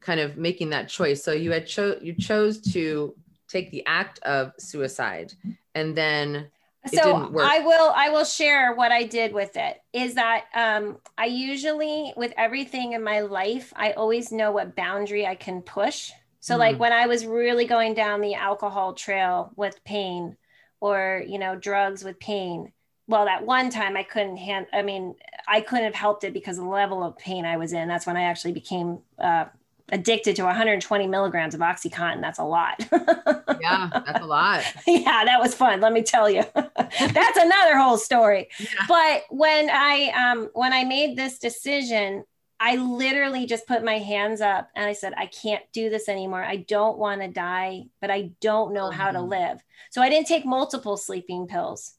[0.00, 1.22] kind of making that choice.
[1.22, 3.14] So you had cho- you chose to
[3.48, 5.32] take the act of suicide,
[5.74, 6.48] and then
[6.88, 11.26] so i will i will share what i did with it is that um, i
[11.26, 16.12] usually with everything in my life i always know what boundary i can push.
[16.40, 16.58] So mm.
[16.58, 20.36] like when i was really going down the alcohol trail with pain
[20.80, 22.72] or you know drugs with pain
[23.06, 25.14] well that one time i couldn't hand i mean
[25.48, 27.88] i couldn't have helped it because the level of pain i was in.
[27.88, 29.46] That's when i actually became uh,
[29.90, 32.20] addicted to 120 milligrams of oxycontin.
[32.20, 32.84] That's a lot.
[33.60, 34.62] Yeah that's a lot.
[34.86, 36.44] Yeah that was fun let me tell you.
[36.54, 38.48] That's another whole story.
[38.60, 38.68] Yeah.
[38.86, 42.22] but when i um when i made this decision
[42.60, 46.44] i literally just put my hands up and i said i can't do this anymore.
[46.44, 49.00] I don't want to die but i don't know mm-hmm.
[49.00, 49.30] how to mm-hmm.
[49.30, 49.58] live.
[49.90, 51.94] So i didn't take multiple sleeping pills.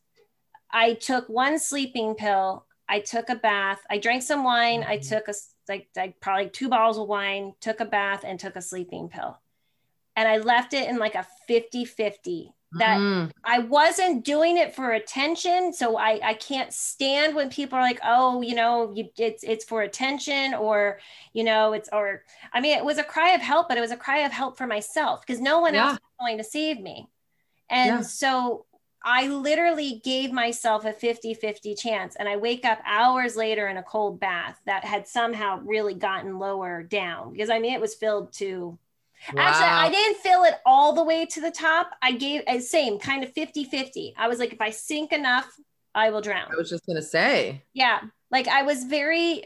[0.71, 2.65] I took one sleeping pill.
[2.87, 3.81] I took a bath.
[3.89, 4.81] I drank some wine.
[4.81, 4.91] Mm-hmm.
[4.91, 5.33] i took a
[5.70, 9.39] like, like probably two bottles of wine, took a bath, and took a sleeping pill.
[10.15, 13.32] And I left it in like a 50 50 that mm.
[13.43, 15.74] I wasn't doing it for attention.
[15.74, 19.65] So I, I can't stand when people are like, oh, you know, you, it's, it's
[19.65, 20.99] for attention or,
[21.34, 23.91] you know, it's, or, I mean, it was a cry of help, but it was
[23.91, 25.88] a cry of help for myself because no one yeah.
[25.88, 27.07] else was going to save me.
[27.72, 28.01] And yeah.
[28.01, 28.65] so
[29.04, 32.16] I literally gave myself a 50 50 chance.
[32.18, 36.38] And I wake up hours later in a cold bath that had somehow really gotten
[36.38, 38.78] lower down because I mean, it was filled to.
[39.34, 39.41] Wow.
[39.41, 41.91] Actually, I didn't fill it all the way to the top.
[42.02, 44.14] I gave a uh, same kind of 50 50.
[44.18, 45.60] I was like, if I sink enough,
[45.93, 46.47] I will drown.
[46.52, 47.64] I was just going to say.
[47.74, 48.00] Yeah.
[48.32, 49.43] Like I was very,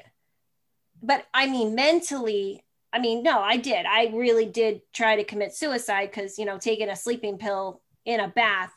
[1.02, 3.88] but I mean, mentally, I mean, no, I did.
[3.88, 8.20] I really did try to commit suicide because, you know, taking a sleeping pill in
[8.20, 8.74] a bath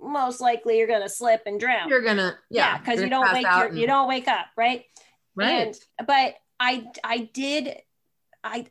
[0.00, 1.88] most likely you're going to slip and drown.
[1.88, 3.78] You're going to, yeah, because yeah, you don't wake your, and...
[3.78, 4.84] you don't wake up, right?
[5.34, 5.68] Right.
[5.68, 7.76] And, but I, I did,
[8.42, 8.66] I,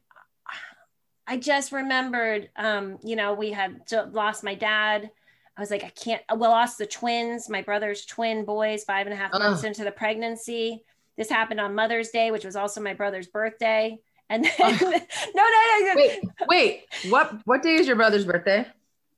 [1.26, 5.10] I just remembered, um, you know, we had lost my dad.
[5.58, 9.14] I was like, I can't, we lost the twins, my brother's twin boys, five and
[9.14, 10.84] a half months into the pregnancy.
[11.18, 14.00] This happened on Mother's Day, which was also my brother's birthday.
[14.30, 15.00] And then, no, no,
[15.36, 15.94] no, no.
[15.96, 18.68] Wait, wait, what, what day is your brother's birthday?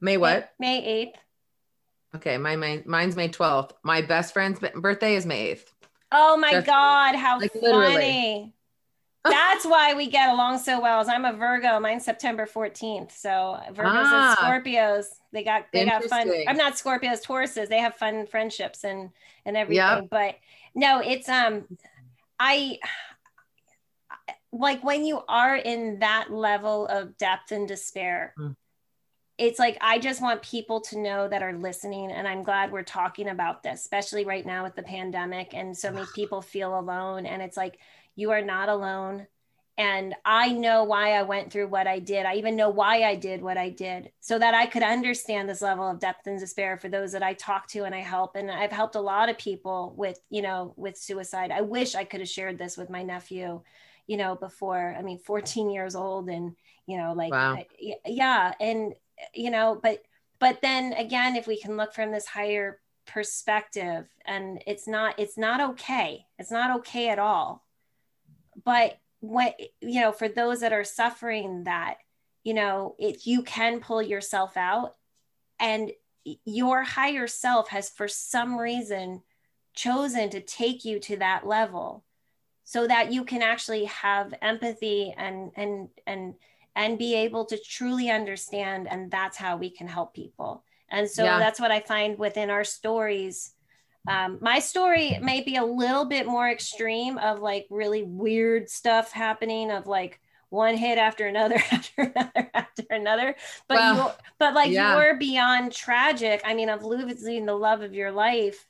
[0.02, 0.54] May what?
[0.60, 1.20] May, May 8th.
[2.16, 3.72] Okay, my, my mine's May 12th.
[3.84, 5.66] My best friend's birthday is May 8th.
[6.12, 8.54] Oh my God, how like funny.
[9.24, 11.02] That's why we get along so well.
[11.02, 13.12] As I'm a Virgo, mine's September 14th.
[13.12, 16.32] So Virgos ah, and Scorpios, they got they got fun.
[16.48, 17.68] I'm not Scorpios, Tauruses.
[17.68, 19.12] They have fun friendships and
[19.46, 19.86] and everything.
[19.86, 20.08] Yep.
[20.10, 20.36] But
[20.74, 21.66] no, it's um
[22.40, 22.80] I
[24.52, 28.34] like when you are in that level of depth and despair.
[28.40, 28.56] Mm
[29.40, 32.84] it's like I just want people to know that are listening, and I'm glad we're
[32.84, 37.26] talking about this, especially right now with the pandemic, and so many people feel alone.
[37.26, 37.80] And it's like
[38.16, 39.28] you are not alone.
[39.78, 42.26] And I know why I went through what I did.
[42.26, 45.62] I even know why I did what I did, so that I could understand this
[45.62, 48.36] level of depth and despair for those that I talk to and I help.
[48.36, 51.52] And I've helped a lot of people with, you know, with suicide.
[51.52, 53.62] I wish I could have shared this with my nephew,
[54.06, 54.94] you know, before.
[55.00, 57.64] I mean, 14 years old, and you know, like, wow.
[58.06, 58.96] yeah, and
[59.34, 60.04] you know, but
[60.40, 65.38] but then again if we can look from this higher perspective and it's not it's
[65.38, 66.26] not okay.
[66.38, 67.66] It's not okay at all.
[68.64, 71.96] But what you know for those that are suffering that
[72.44, 74.96] you know it you can pull yourself out
[75.60, 75.92] and
[76.46, 79.22] your higher self has for some reason
[79.74, 82.04] chosen to take you to that level
[82.64, 86.36] so that you can actually have empathy and and and
[86.76, 91.24] and be able to truly understand and that's how we can help people and so
[91.24, 91.40] yeah.
[91.40, 93.54] that's what i find within our stories
[94.08, 99.12] um, my story may be a little bit more extreme of like really weird stuff
[99.12, 103.36] happening of like one hit after another after another after another
[103.68, 104.96] but well, you but like yeah.
[104.96, 108.68] you're beyond tragic i mean of losing the love of your life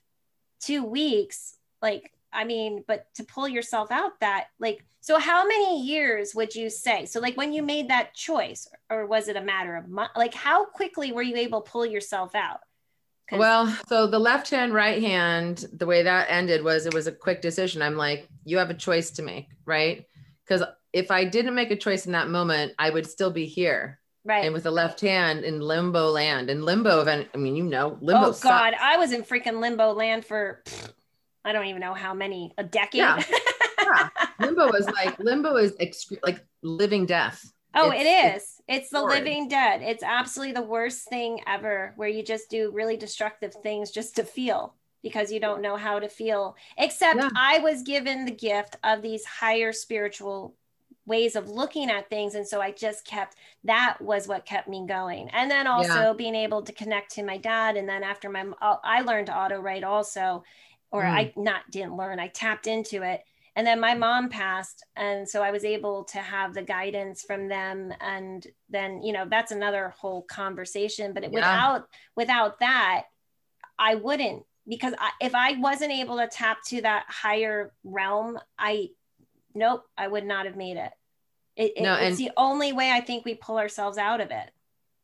[0.60, 5.82] two weeks like i mean but to pull yourself out that like so how many
[5.82, 9.42] years would you say so like when you made that choice or was it a
[9.42, 12.60] matter of month like how quickly were you able to pull yourself out
[13.32, 17.12] well, so the left hand, right hand, the way that ended was it was a
[17.12, 17.82] quick decision.
[17.82, 20.06] I'm like, you have a choice to make, right?
[20.44, 20.64] Because
[20.94, 24.00] if I didn't make a choice in that moment, I would still be here.
[24.26, 24.46] Right.
[24.46, 27.98] And with the left hand in limbo land and limbo event, I mean, you know,
[28.02, 28.30] limbo.
[28.30, 30.64] Oh God, I was in freaking limbo land for
[31.50, 33.00] I don't even know how many, a decade.
[33.00, 33.24] Yeah.
[33.82, 34.10] yeah.
[34.40, 35.74] Limbo is like limbo is
[36.24, 37.52] like living death.
[37.76, 38.36] Oh, it's, it is.
[38.36, 39.82] It's, it's the living dead.
[39.82, 44.24] It's absolutely the worst thing ever where you just do really destructive things just to
[44.24, 46.56] feel because you don't know how to feel.
[46.78, 47.30] Except yeah.
[47.36, 50.56] I was given the gift of these higher spiritual
[51.06, 52.36] ways of looking at things.
[52.36, 55.30] And so I just kept that was what kept me going.
[55.30, 56.14] And then also yeah.
[56.14, 57.78] being able to connect to my dad.
[57.78, 60.44] And then after my, uh, I learned to auto write also,
[60.92, 61.12] or mm.
[61.12, 63.24] I not didn't learn, I tapped into it
[63.60, 67.50] and then my mom passed and so i was able to have the guidance from
[67.50, 71.30] them and then you know that's another whole conversation but yeah.
[71.30, 73.04] without without that
[73.78, 78.90] i wouldn't because I, if i wasn't able to tap to that higher realm i
[79.54, 80.94] nope i would not have made it,
[81.58, 84.52] it, no, it's the only way i think we pull ourselves out of it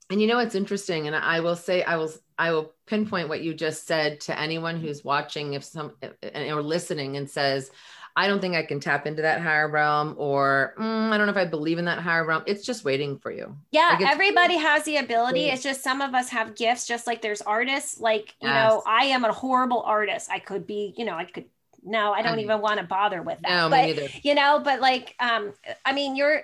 [0.10, 3.42] and you know what's interesting and i will say i will i will pinpoint what
[3.42, 5.94] you just said to anyone who's watching if some
[6.34, 7.72] or listening and says
[8.18, 11.34] I don't think I can tap into that higher realm, or mm, I don't know
[11.34, 12.44] if I believe in that higher realm.
[12.46, 13.58] It's just waiting for you.
[13.72, 15.48] Yeah, like everybody has the ability.
[15.48, 18.00] It's just some of us have gifts, just like there's artists.
[18.00, 18.72] Like, you yes.
[18.72, 20.30] know, I am a horrible artist.
[20.32, 21.46] I could be, you know, I could
[21.84, 23.50] no, I don't I'm, even want to bother with that.
[23.50, 24.08] No, but, neither.
[24.24, 25.54] You know, but like, um,
[25.86, 26.44] I mean, you're.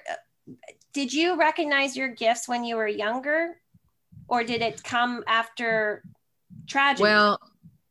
[0.93, 3.55] Did you recognize your gifts when you were younger,
[4.31, 6.01] or did it come after
[6.65, 7.03] tragedy?
[7.03, 7.37] Well,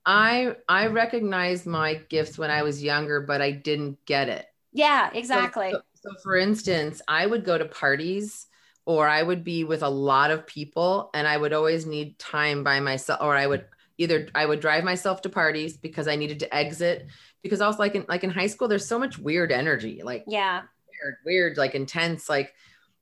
[0.05, 4.47] I I recognized my gifts when I was younger, but I didn't get it.
[4.73, 5.71] Yeah, exactly.
[5.71, 8.47] So, so, so for instance, I would go to parties
[8.87, 12.65] or I would be with a lot of people and I would always need time
[12.65, 13.67] by myself or I would
[13.99, 17.07] either I would drive myself to parties because I needed to exit
[17.43, 20.63] because also like in like in high school there's so much weird energy like yeah
[20.89, 22.55] weird, weird like intense like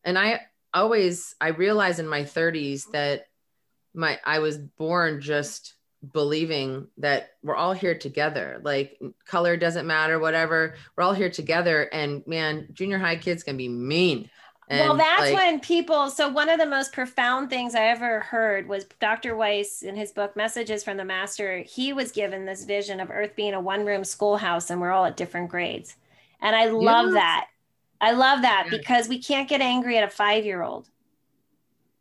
[0.02, 0.40] and I
[0.74, 3.26] always I realized in my 30s that
[3.94, 5.74] my I was born just
[6.12, 11.82] believing that we're all here together like color doesn't matter whatever we're all here together.
[11.92, 14.30] And man junior high kids can be mean.
[14.70, 18.20] And well that's like, when people so one of the most profound things i ever
[18.20, 22.64] heard was dr weiss in his book messages from the master he was given this
[22.64, 25.96] vision of earth being a one room schoolhouse and we're all at different grades.
[26.40, 27.14] And i love yeah.
[27.14, 27.48] that
[28.00, 28.78] i love that yeah.
[28.78, 30.88] because we can't get angry at a five year old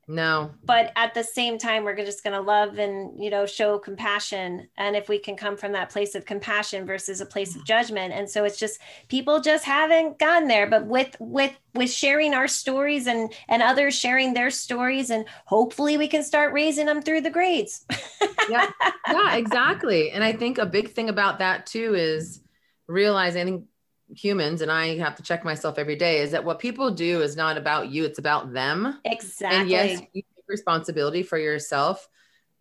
[0.10, 0.52] no.
[0.64, 4.70] But at the same time, we're just going to love and, you know, show compassion.
[4.78, 8.14] And if we can come from that place of compassion versus a place of judgment.
[8.14, 8.80] And so it's just
[9.10, 10.66] people just haven't gotten there.
[10.66, 15.98] But with, with, with sharing our stories and, and others sharing their stories, and hopefully
[15.98, 17.86] we can start raising them through the grades.
[18.50, 18.70] yeah.
[19.10, 20.12] Yeah, exactly.
[20.12, 22.42] And I think a big thing about that too is
[22.88, 23.68] realizing,
[24.16, 27.36] humans and I have to check myself every day is that what people do is
[27.36, 29.00] not about you, it's about them.
[29.06, 29.60] Exactly.
[29.60, 32.08] And yes, you take responsibility for yourself,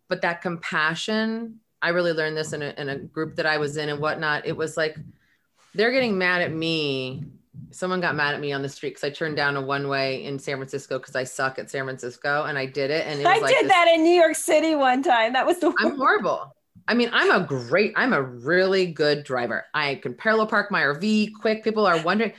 [0.09, 3.77] but that compassion, I really learned this in a, in a group that I was
[3.77, 4.45] in and whatnot.
[4.45, 4.97] It was like
[5.73, 7.23] they're getting mad at me.
[7.71, 10.23] Someone got mad at me on the street because I turned down a one way
[10.25, 13.05] in San Francisco because I suck at San Francisco and I did it.
[13.07, 15.33] And it I like did this, that in New York City one time.
[15.33, 16.55] That was the I'm horrible.
[16.87, 19.65] I mean, I'm a great, I'm a really good driver.
[19.73, 21.63] I can parallel park my RV quick.
[21.63, 22.33] People are wondering,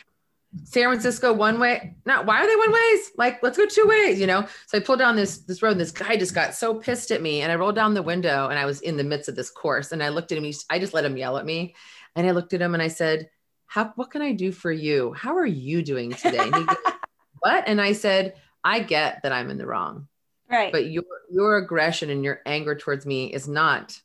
[0.65, 1.95] San Francisco one way.
[2.07, 3.11] Now, why are they one ways?
[3.19, 4.47] Like, let's go two ways, you know?
[4.67, 7.21] So I pulled down this this road and this guy just got so pissed at
[7.21, 7.43] me.
[7.43, 9.93] And I rolled down the window and I was in the midst of this course.
[9.93, 11.75] And I looked at him, I just let him yell at me.
[12.17, 13.29] And I looked at him and I said,
[13.67, 15.13] How what can I do for you?
[15.13, 16.39] How are you doing today?
[16.39, 16.77] And he goes,
[17.41, 17.65] What?
[17.67, 18.35] And I said,
[18.65, 20.09] I get that I'm in the wrong.
[20.51, 20.73] Right.
[20.73, 24.01] But your your aggression and your anger towards me is not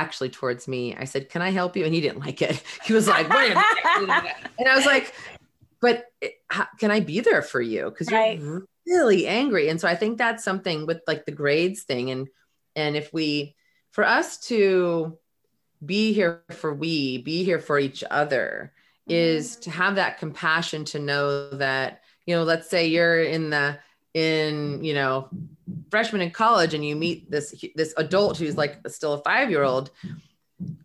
[0.00, 0.94] actually towards me.
[0.94, 2.62] I said, "Can I help you?" And he didn't like it.
[2.84, 5.14] He was like, "Wait a minute," and I was like,
[5.80, 7.86] "But eh, how, can I be there for you?
[7.90, 8.38] Because Right.
[8.38, 12.28] you're really angry." And so I think that's something with like the grades thing, and
[12.74, 13.56] and if we,
[13.90, 15.18] for us to
[15.84, 18.72] be here for we, be here for each other,
[19.08, 19.60] is mm-hmm.
[19.62, 23.78] to have that compassion to know that you know let's say you're in the
[24.16, 25.28] in you know
[25.90, 29.62] freshman in college and you meet this this adult who's like still a five year
[29.62, 29.90] old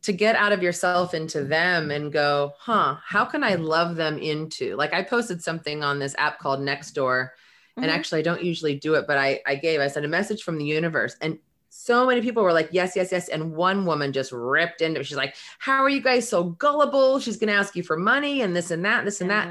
[0.01, 4.17] to get out of yourself into them and go huh how can i love them
[4.17, 7.29] into like i posted something on this app called nextdoor
[7.77, 7.89] and Mhm.
[7.95, 10.57] actually i don't usually do it but i i gave i sent a message from
[10.57, 14.34] the universe and so many people were like yes yes yes and one woman just
[14.34, 17.77] ripped into it she's like how are you guys so gullible she's going to ask
[17.77, 19.47] you for money and this and that this and that.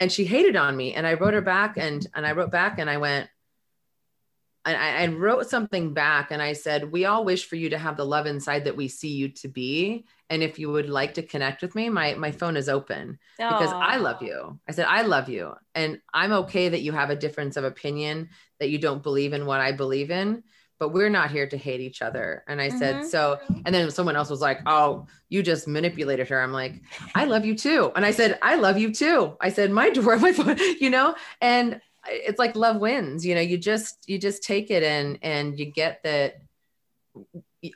[0.00, 0.94] And she hated on me.
[0.94, 1.46] And i wrote her mm-hmm.
[1.46, 3.28] back and and i wrote back and i went
[4.66, 7.78] and I, I wrote something back and i said we all wish for you to
[7.78, 10.06] have the love inside that we see you to be.
[10.28, 13.72] And if you would like to connect with me my my phone is open because
[13.72, 14.58] i love you.
[14.68, 15.54] I said i love you.
[15.74, 19.46] And i'm okay that you have a difference of opinion that you don't believe in
[19.46, 20.42] what i believe in
[20.80, 23.04] but we're not here to hate each other and i said Mhm.
[23.04, 26.80] so and then someone else was like oh you just manipulated her i'm like
[27.14, 27.92] I love you too.
[27.96, 29.36] And I said, I love you too.
[29.40, 33.40] I said, my door, my phone, you know, and it's like love wins, you know,
[33.40, 36.36] you just, you just take it and, and you get that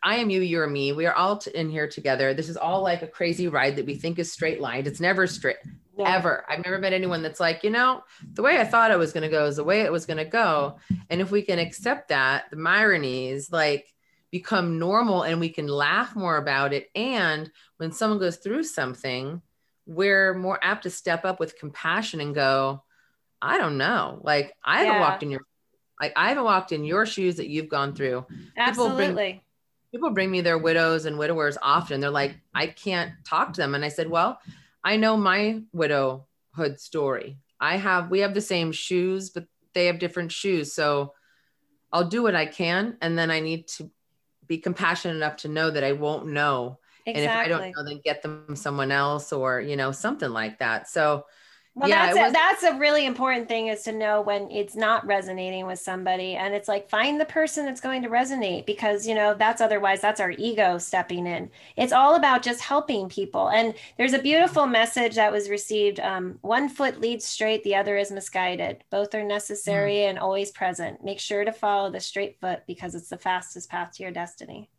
[0.02, 0.92] I am you, you're me.
[0.92, 2.32] We are all t- in here together.
[2.32, 4.86] This is all like a crazy ride that we think is straight lined.
[4.86, 5.56] It's never straight
[5.96, 6.04] No.
[6.04, 6.44] ever.
[6.48, 9.22] I've never met anyone that's like, you know, the way I thought it was going
[9.22, 10.78] to go is the way it was going to go.
[11.10, 13.86] And if we can accept that, the ironies like
[14.30, 16.88] become normal and we can laugh more about it.
[16.94, 19.40] And when someone goes through something,
[19.86, 22.82] we're more apt to step up with compassion and go,
[23.40, 24.18] I don't know.
[24.22, 25.00] Like I haven't Yeah.
[25.00, 25.42] walked in your
[26.00, 28.66] like I haven't walked in your shoes that you've gone through people bring-
[29.10, 29.44] Absolutely.
[29.92, 32.00] people bring me their widows and widowers often.
[32.00, 33.76] They're like, I can't talk to them.
[33.76, 34.40] And I said, Well,
[34.84, 37.38] I know my widowhood story.
[37.58, 40.72] I have, we have the same shoes, but they have different shoes.
[40.74, 41.14] So
[41.92, 42.98] I'll do what I can.
[43.00, 43.90] And then I need to
[44.46, 46.78] be compassionate enough to know that I won't know.
[47.06, 47.22] Exactly.
[47.22, 50.58] And if I don't know, then get them someone else or, you know, something like
[50.58, 50.88] that.
[50.88, 51.24] So
[51.76, 54.76] Well, Yeah, that's it a, that's a really important thing is to know when it's
[54.76, 59.06] not resonating with somebody, and it's like find the person that's going to resonate because
[59.08, 61.50] you know that's otherwise that's our ego stepping in.
[61.76, 65.98] It's all about just helping people, and there's a beautiful message that was received.
[65.98, 68.84] Um, one foot leads straight, the other is misguided.
[68.90, 70.10] Both are necessary Mm.
[70.10, 71.02] and always present.
[71.04, 74.70] Make sure to follow the straight foot because it's the fastest path to your destiny.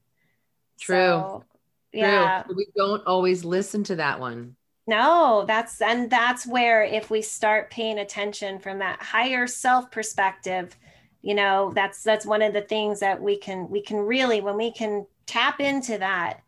[0.80, 1.28] True.
[1.30, 1.44] So,
[1.92, 2.44] yeah.
[2.48, 4.56] But we don't always listen to that one.
[4.88, 10.78] No, that's and that's where if we start paying attention from that higher self perspective,
[11.22, 14.58] you know, that's that's one of the things that we can we can really when
[14.58, 16.42] we can tap into that,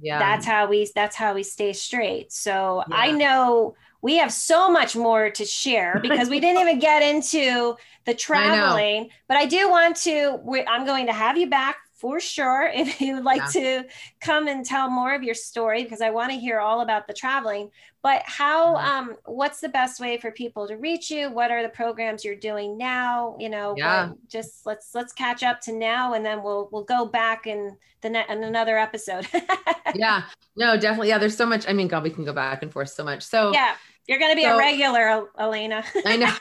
[0.00, 0.18] Yeah.
[0.18, 2.32] that's how we that's how we stay straight.
[2.32, 7.02] So I know we have so much more to share because we didn't even get
[7.02, 7.76] into
[8.06, 12.20] the traveling, but I do want to we, I'm going to have you back for
[12.20, 13.82] sure if you would like to
[14.20, 17.14] come and tell more of your story because I want to hear all about the
[17.14, 17.70] traveling.
[18.02, 18.84] But how Mhm.
[18.84, 21.30] um what's the best way for people to reach you?
[21.30, 23.36] What are the programs you're doing now?
[23.40, 24.10] You know, Yeah.
[24.28, 28.10] just let's let's catch up to now and then we'll we'll go back in the
[28.10, 29.26] ne- in another episode.
[29.94, 30.24] yeah.
[30.56, 31.08] No, definitely.
[31.08, 31.16] Yeah.
[31.16, 31.66] There's so much.
[31.66, 33.22] I mean, God, we can go back and forth so much.
[33.22, 33.76] So yeah,
[34.06, 35.82] you're going to be a regular, Elena.
[36.04, 36.28] I know.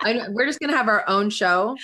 [0.00, 0.26] I know.
[0.30, 1.76] We're just gonna have our own show,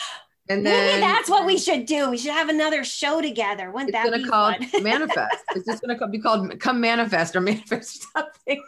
[0.49, 2.11] and then Maybe that's what we should do.
[2.11, 3.70] We should have another show together.
[3.70, 4.82] Wouldn't It's that gonna be called fun?
[4.82, 5.36] manifest.
[5.55, 8.62] It's just gonna be called come manifest or manifest something.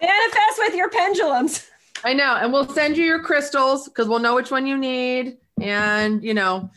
[0.00, 1.66] Manifest with your pendulums.
[2.04, 5.36] I know, and we'll send you your crystals because we'll know which one you need,
[5.60, 6.70] and you know,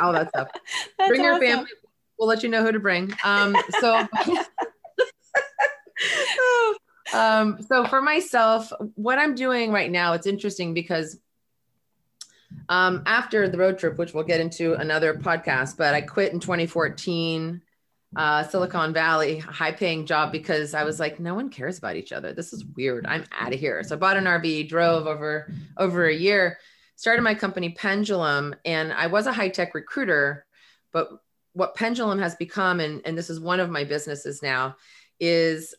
[0.00, 0.48] all that stuff.
[1.08, 1.46] Bring your awesome.
[1.46, 1.70] family.
[2.18, 3.12] We'll let you know who to bring.
[3.24, 4.06] Um, so,
[7.12, 11.18] um, so for myself, what I'm doing right now, it's interesting because
[12.68, 16.40] um, after the road trip, which we'll get into another podcast, but I quit in
[16.40, 17.60] 2014,
[18.16, 22.12] uh, Silicon Valley, high paying job because I was like, no one cares about each
[22.12, 22.32] other.
[22.32, 23.06] This is weird.
[23.06, 23.82] I'm out of here.
[23.82, 26.58] So I bought an RV, drove over over a year,
[26.96, 30.46] started my company Pendulum, and I was a high tech recruiter,
[30.92, 31.10] but
[31.52, 34.76] what Pendulum has become, and, and this is one of my businesses now,
[35.18, 35.74] is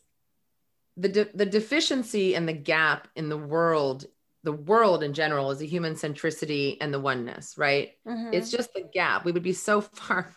[0.96, 4.04] the, de- the deficiency and the gap in the world,
[4.48, 7.90] the world in general is the human centricity and the oneness, right?
[8.06, 8.32] Mhm.
[8.32, 9.26] It's just the gap.
[9.26, 10.34] We would be so far,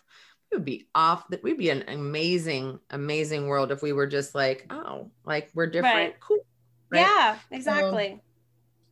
[0.50, 4.34] we would be off that we'd be an amazing, amazing world if we were just
[4.34, 5.94] like, oh, like we're different.
[5.96, 6.20] Right.
[6.20, 6.44] Cool.
[6.90, 7.00] right?
[7.00, 8.20] Yeah, exactly.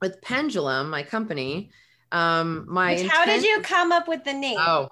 [0.01, 1.71] with Pendulum, my company,
[2.13, 4.57] Um, my Which- how did you come up with the name?
[4.59, 4.89] Oh,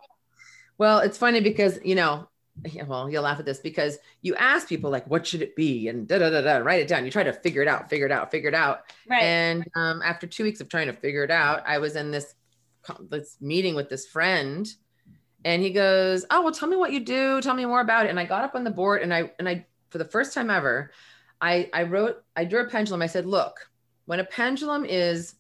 [0.76, 2.28] well, it's funny because you know,
[2.64, 5.88] yeah, well, you'll laugh at this because you ask people like, "What should it be?"
[5.88, 7.04] and da da da da, write it down.
[7.04, 8.82] You try to figure it out, figure it out, figure it out.
[9.08, 9.22] right.
[9.22, 12.34] And um, after two weeks of trying to figure it out, I was in this
[13.10, 14.66] this meeting with this friend,
[15.44, 17.40] and he goes, "Oh, well, tell me what you do.
[17.40, 19.48] Tell me more about it." And I got up on the board, and I and
[19.48, 20.90] I for the first time ever,
[21.40, 23.02] I I wrote I drew a pendulum.
[23.02, 23.70] I said, "Look,
[24.06, 25.34] when a pendulum is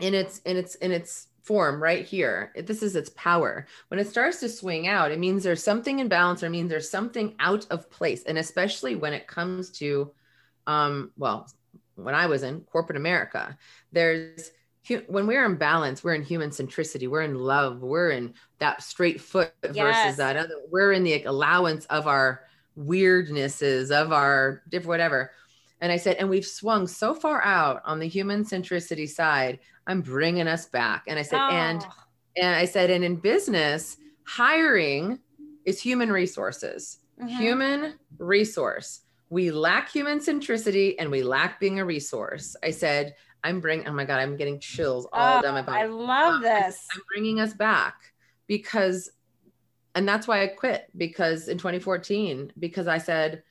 [0.00, 4.08] in its in its in its form right here this is its power when it
[4.08, 7.66] starts to swing out it means there's something in balance or means there's something out
[7.70, 10.10] of place and especially when it comes to
[10.66, 11.46] um well
[11.96, 13.56] when i was in corporate america
[13.92, 14.50] there's
[15.06, 19.20] when we're in balance we're in human centricity we're in love we're in that straight
[19.20, 19.76] foot Yes.
[20.04, 22.42] versus that other we're in the allowance of our
[22.78, 25.30] weirdnesses of our different whatever
[25.80, 29.58] and I said, and we've swung so far out on the human centricity side.
[29.86, 31.04] I'm bringing us back.
[31.06, 31.92] And I said, and Oh,
[32.36, 35.20] and I said, and in business, hiring
[35.64, 37.28] is human resources, mhm.
[37.28, 39.00] human resource.
[39.30, 42.56] We lack human centricity and we lack being a resource.
[42.62, 43.86] I said, I'm bringing.
[43.86, 45.82] Oh my god, I'm getting chills all Oh, down my body.
[45.82, 46.86] I love this.
[46.94, 48.12] I'm bringing us back
[48.46, 49.10] because,
[49.94, 53.42] and that's why I quit because in 2014, because I said,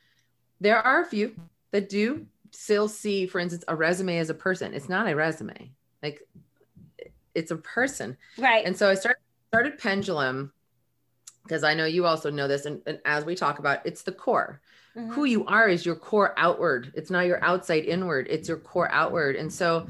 [0.60, 1.36] there are a few
[1.72, 4.74] that do still see, for instance, a resume as a person.
[4.74, 5.72] It's not a resume,
[6.04, 6.22] like
[7.34, 8.18] it's a person.
[8.38, 8.66] Right.
[8.66, 10.52] And so I started, started Pendulum
[11.44, 12.66] because I know you also know this.
[12.66, 14.62] And, and as we talk about, it's the core
[14.96, 15.12] Mhm.
[15.12, 16.92] who you are is your core outward.
[16.96, 18.28] It's not your outside inward.
[18.30, 19.36] It's your core outward.
[19.36, 19.88] And so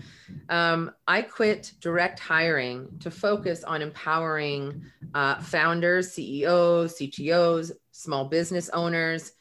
[0.47, 8.69] um, I quit direct hiring to focus on empowering uh, founders, CEOs, CTOs, small business
[8.69, 9.33] owners,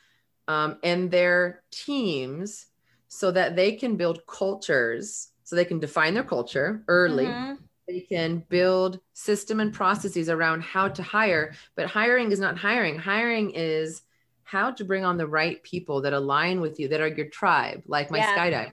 [0.48, 2.66] um, and their teams
[3.06, 7.26] so that they can build cultures, so they can define their culture early.
[7.26, 7.58] Mhm.
[7.86, 12.96] they can build system and processes around how to hire but hiring is not hiring.
[12.98, 14.00] Hiring is
[14.44, 17.82] how to bring on the right people that align with you that are your tribe
[17.86, 18.34] like my Yeah.
[18.34, 18.72] skydive.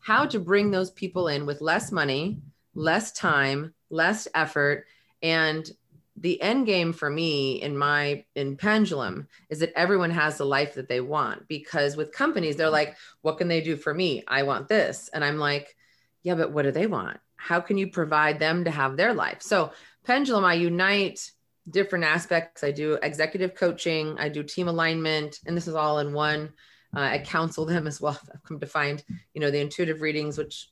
[0.00, 2.40] How to bring those people in with less money
[2.74, 4.86] less time less effort.
[5.22, 5.70] And
[6.16, 10.74] the end game for me in my in pendulum is that everyone has the life
[10.74, 14.24] that they want because with companies they're like what can they do for me?
[14.26, 15.08] I want this.
[15.12, 15.76] And i'm like
[16.22, 17.18] yeah but what do they want?
[17.36, 19.42] How can you provide them to have their life?
[19.42, 19.72] So
[20.04, 21.30] pendulum i unite
[21.70, 22.64] different aspects.
[22.64, 26.52] I do executive coaching i do team alignment and this is all in one.
[26.96, 29.04] Uh, i counsel them as well i've come to find
[29.34, 30.70] you know the intuitive readings which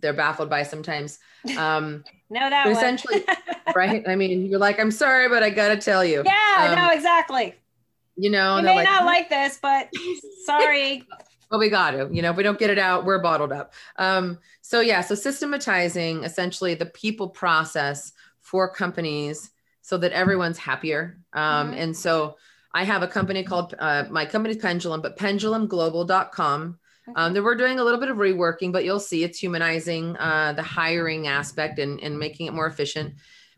[0.00, 1.18] they're baffled by sometimes.
[1.58, 3.24] Um No, that essentially
[3.76, 4.02] right?
[4.08, 6.22] I mean you're like i'm sorry but i gotta tell you.
[6.24, 7.54] Yeah, Um, no, exactly.
[8.16, 9.88] you know You may they're not like this, but
[10.44, 11.06] sorry.
[11.52, 13.72] Well we got to you know if we don't get it out we're bottled up
[13.96, 19.50] um so yeah so systematizing essentially the people process for companies
[19.82, 21.76] so that everyone's happier um Mhm.
[21.76, 22.36] and so
[22.74, 26.78] i have a company called uh, my company's pendulum but pendulumglobal.com
[27.16, 30.52] um, that we're doing a little bit of reworking, but you'll see it's humanizing uh,
[30.52, 33.14] the hiring aspect and, and making it more efficient.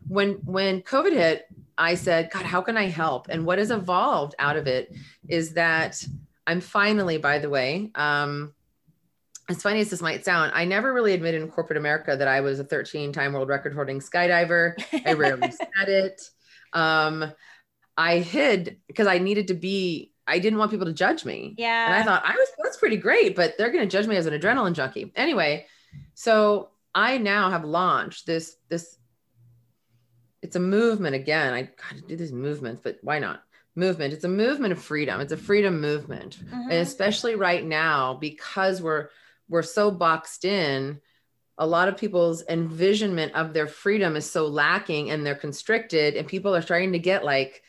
[0.07, 1.45] When when COVID hit,
[1.77, 3.27] I said, God, how can I help?
[3.29, 4.93] And what has evolved out of it
[5.27, 6.03] is that
[6.47, 8.53] I'm finally, by the way, um,
[9.47, 12.41] as funny as this might sound, I never really admitted in corporate America that I
[12.41, 14.73] was a 13 time world record holding skydiver.
[15.05, 16.21] I rarely said it.
[16.73, 17.31] Um,
[17.97, 21.55] I hid because I needed to be, I didn't want people to judge me.
[21.57, 21.85] yeah.
[21.85, 24.25] And I thought I was that's pretty great, but they're going to judge me as
[24.25, 25.11] an adrenaline junkie.
[25.15, 25.67] Anyway,
[26.15, 28.97] so I now have launched this this
[30.41, 31.53] it's a movement again.
[31.53, 33.43] I got to do these movements, but why not?
[33.75, 34.13] Movement.
[34.13, 35.19] It's a movement of freedom.
[35.19, 36.37] It's a freedom movement.
[36.45, 36.63] Mhm.
[36.63, 39.09] And especially right now because we're
[39.49, 40.99] we're so boxed in,
[41.57, 46.27] a lot of people's envisionment of their freedom is so lacking and they're constricted and
[46.27, 47.61] people are starting to get like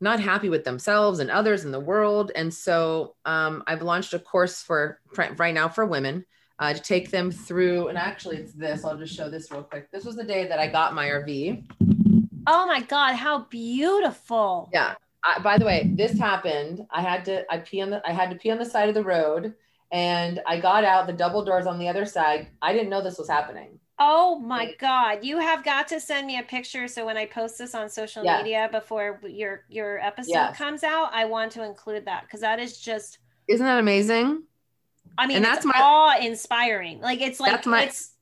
[0.00, 2.32] not happy with themselves and others in the world.
[2.34, 4.98] And so um, I've launched a course for
[5.36, 6.26] right now for women
[6.58, 7.86] uh, to take them through.
[7.88, 8.84] And actually, it's this.
[8.84, 9.90] I'll just show this real quick.
[9.92, 11.64] This was the day that I got my RV.
[12.48, 14.68] oh my God, how beautiful.
[14.72, 14.94] Yeah.
[15.24, 16.86] I, by the way, this happened.
[16.90, 17.44] I had to.
[17.52, 18.02] I pee on the.
[18.06, 19.54] I had to pee on the side of the road,
[19.92, 21.06] and I got out.
[21.06, 22.48] The double doors on the other side.
[22.60, 23.78] I didn't know this was happening.
[23.98, 25.22] Oh my God.
[25.22, 26.88] You have got to send me a picture.
[26.88, 28.38] So when I post this on social Yeah.
[28.38, 30.56] media before your your episode Yes.
[30.58, 34.42] comes out, I want to include that because that is just Isn't that amazing?
[35.18, 37.00] I mean And that's my- awe inspiring.
[37.00, 38.14] Like it's like That's my- it's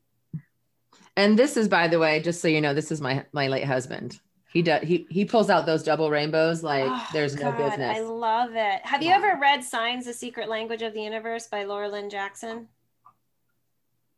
[1.17, 3.65] And this is, by the way, just so you know, this is my my late
[3.65, 4.21] husband.
[4.53, 4.83] He does.
[4.83, 7.97] He he pulls out those double rainbows like oh, there's no business.
[7.97, 8.81] I love it.
[8.85, 12.67] Have you ever read Signs: The Secret Language of the Universe by Laura Lynne Jackson?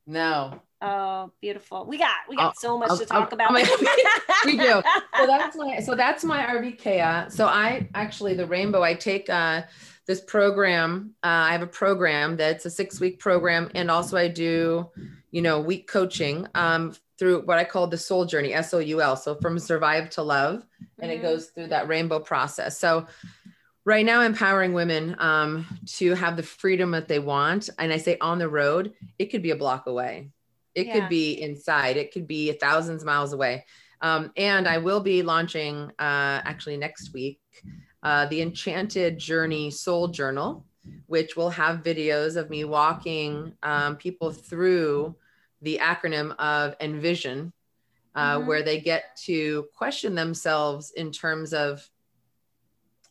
[0.07, 0.61] No.
[0.81, 1.85] Oh, beautiful.
[1.87, 3.53] We got we got I'll- so much I'll- to talk I'll- about.
[4.47, 4.83] we do.
[5.19, 7.31] So that's my so that's my RVK.
[7.31, 8.83] So I actually the rainbow.
[8.83, 9.63] I take uh,
[10.07, 11.15] this program.
[11.23, 14.91] Uh, I have a program that's a six week program, and also I do,
[15.31, 19.01] you know, week coaching um, through what I call the Soul Journey, S O U
[19.01, 19.15] L.
[19.15, 20.67] So from survive to love,
[21.01, 21.23] and it Mhm.
[21.23, 22.81] goes through that rainbow process.
[22.81, 23.07] So
[23.85, 28.17] right now empowering women um, to have the freedom that they want and i say
[28.21, 30.31] on the road it could be a block away
[30.77, 30.93] it Yeah.
[31.01, 33.65] could be inside it could be thousands of miles away
[34.01, 37.41] um, and i will be launching uh, actually next week
[38.05, 40.65] uh, the enchanted journey soul journal
[41.07, 45.17] which will have videos of me walking um, people through
[45.63, 47.53] the acronym of envision
[48.15, 48.47] uh, Mhm.
[48.47, 51.89] where they get to question themselves in terms of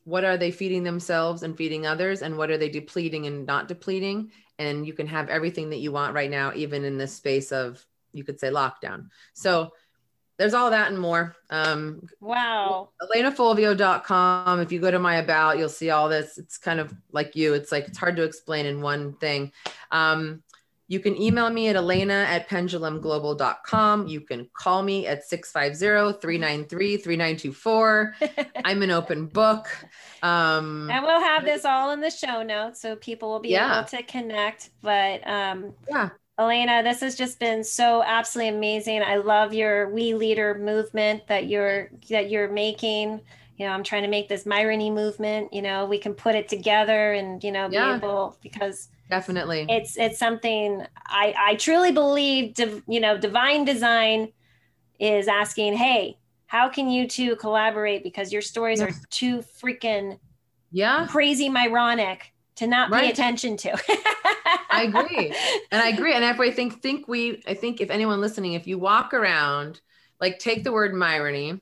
[0.03, 3.67] what are they feeding themselves and feeding others and what are they depleting and not
[3.67, 4.31] depleting.
[4.59, 7.83] And you can have everything that you want right now even in this space of
[8.13, 9.09] you could say lockdown.
[9.33, 9.73] So
[10.37, 11.35] there's all that and more.
[11.49, 12.89] Um wow.
[13.01, 16.37] elenafolvio.com if you go to my about you'll see all this.
[16.37, 17.53] It's kind of like you.
[17.53, 19.51] It's like it's hard to explain in one thing.
[19.91, 20.43] Um
[20.91, 24.07] you can email me at elena at pendulumglobal.com.
[24.07, 28.11] You can call me at 650-393-3924.
[28.65, 29.67] I'm an open book.
[30.21, 33.79] Um, And we'll have this all in the show notes so people will be Yeah.
[33.79, 34.71] able to connect.
[34.81, 36.09] But um yeah.
[36.37, 39.01] Elena, this has just been so absolutely amazing.
[39.01, 43.21] I love your We Leader movement that you're that you're making.
[43.57, 45.53] You know, I'm trying to make this Myrony movement.
[45.53, 49.67] You know, we can put it together and you know be able because Definitely.
[49.69, 52.55] it's it's something I I truly believe.
[52.55, 54.31] Div, you know, divine design
[54.99, 56.17] is asking, hey,
[56.47, 60.17] how can you two collaborate because your stories are too freaking
[60.71, 61.07] yeah.
[61.07, 62.19] crazy Myronic
[62.55, 63.71] to not pay attention to.
[64.69, 65.33] I agree.
[65.71, 66.13] And I agree.
[66.13, 69.81] And I think think we I think if anyone listening, if you walk around,
[70.19, 71.59] like take the word Myrony,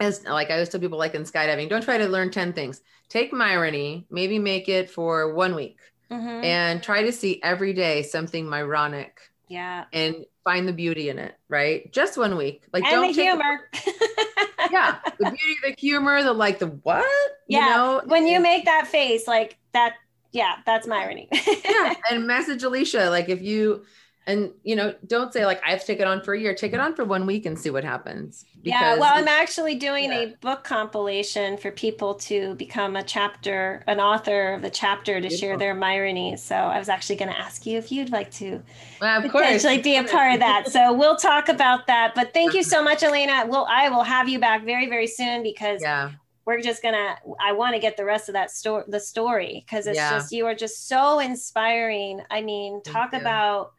[0.00, 2.80] as like I always tell people like in skydiving, don't try to learn 10 things.
[3.08, 5.78] Take Myrony, maybe make it for one week
[6.10, 6.44] Mhm.
[6.44, 9.10] and try to see every day something Myronic
[9.48, 9.84] yeah.
[9.92, 11.92] and find the beauty in it, right?
[11.92, 12.62] Just one week.
[12.72, 13.68] Like And don't the humor.
[14.70, 17.04] yeah, the beauty, the humor, the like the what?
[17.48, 18.02] Yeah, You know?
[18.06, 19.94] when you make that face, like that,
[20.32, 21.28] yeah, that's Myrony.
[21.64, 23.84] yeah and message alicia like if you
[24.28, 26.54] and you know don't say like i have to take it on for a year
[26.54, 30.10] take it on for one week and see what happens yeah, well, I'm actually doing
[30.12, 35.30] a book compilation for people to become a chapter, an author of the chapter to
[35.30, 36.40] share their Myronies.
[36.40, 38.62] So I was actually going to ask you if you'd like to
[39.00, 40.68] well, of course potentially be a part of that.
[40.78, 42.14] So we'll talk about that.
[42.14, 43.46] But thank you so much, Elena.
[43.46, 46.10] Well, I will have you back very, very soon because yeah
[46.44, 49.86] we're just gonna i want to get the rest of that story the story because
[49.86, 50.16] it's Yeah.
[50.16, 53.72] just you are just so inspiring i mean talk about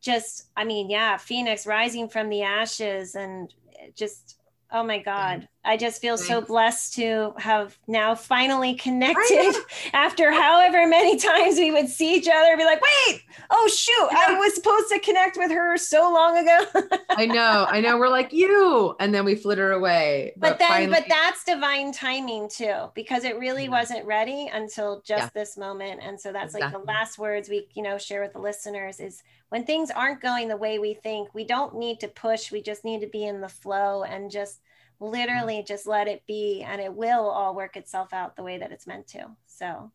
[0.00, 3.52] just i mean yeah phoenix rising from the ashes and
[3.94, 4.38] just
[4.72, 9.54] oh my god i just feel so blessed to have now finally connected
[9.92, 14.08] after however many times we would see each other and be like wait oh shoot
[14.12, 16.58] i was supposed to connect with her so long ago.
[17.10, 20.92] I know i know we're like you and then we flitter away but then finally-
[21.00, 23.70] but that's divine timing too because it really Yeah.
[23.70, 25.30] wasn't ready until just Yeah.
[25.34, 28.38] this moment and so that's like the last words we you know share with the
[28.40, 32.50] listeners is when things aren't going the way we think we don't need to push
[32.50, 34.60] we just need to be in the flow and just
[35.00, 35.12] Mm-hmm.
[35.12, 38.72] literally just let it be and it will all work itself out the way that
[38.72, 39.90] it's meant to so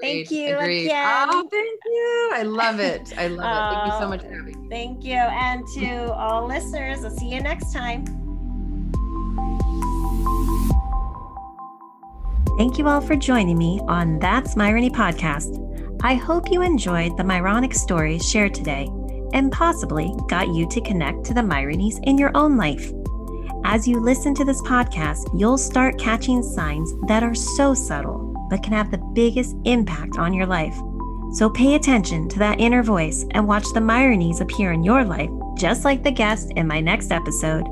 [0.00, 0.86] thank you agreed.
[0.86, 1.28] again.
[1.30, 4.08] oh thank you i love it i love it thank you so Oh.
[4.08, 7.72] much for um, having me thank you and to all listeners i'll see you next
[7.72, 8.04] time
[12.58, 15.62] Thank you all for joining me on That's Myrony podcast.
[16.02, 18.88] I hope you enjoyed the Myronic stories shared today
[19.34, 22.90] and possibly got you to connect to the Myronies in your own life.
[23.68, 28.62] As you listen to this podcast, you'll start catching signs that are so subtle but
[28.62, 30.76] can have the biggest impact on your life.
[31.32, 35.30] So pay attention to that inner voice and watch the Myronies appear in your life,
[35.56, 37.66] just like the guest in my next episode.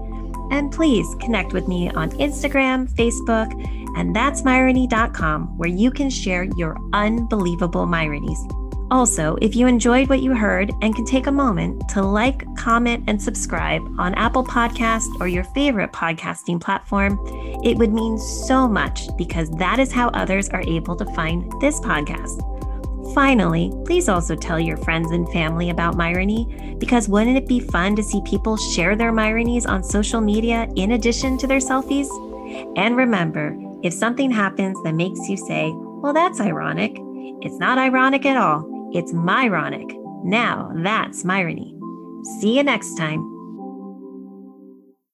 [0.51, 3.53] And please connect with me on Instagram, Facebook,
[3.97, 8.64] and that's Myrony.com, where you can share your unbelievable Myronies.
[8.91, 13.05] Also, if you enjoyed what you heard and can take a moment to like, comment,
[13.07, 17.19] and subscribe on Apple Podcast or your favorite podcasting platform,
[17.65, 21.81] it would mean so much because that is how others are able to find this
[21.81, 22.43] podcast.
[23.15, 27.97] Finally, please also tell your friends and family about Myrony because wouldn't it be fun
[27.97, 32.09] to see people share their Myronies on social media in addition to their selfies?
[32.77, 36.97] And remember, if something happens that makes you say, well, that's ironic,
[37.41, 38.74] it's not ironic at all.
[38.95, 39.93] It's Myronic.
[40.25, 41.77] Now that's Myrony.
[42.39, 43.34] See you next time.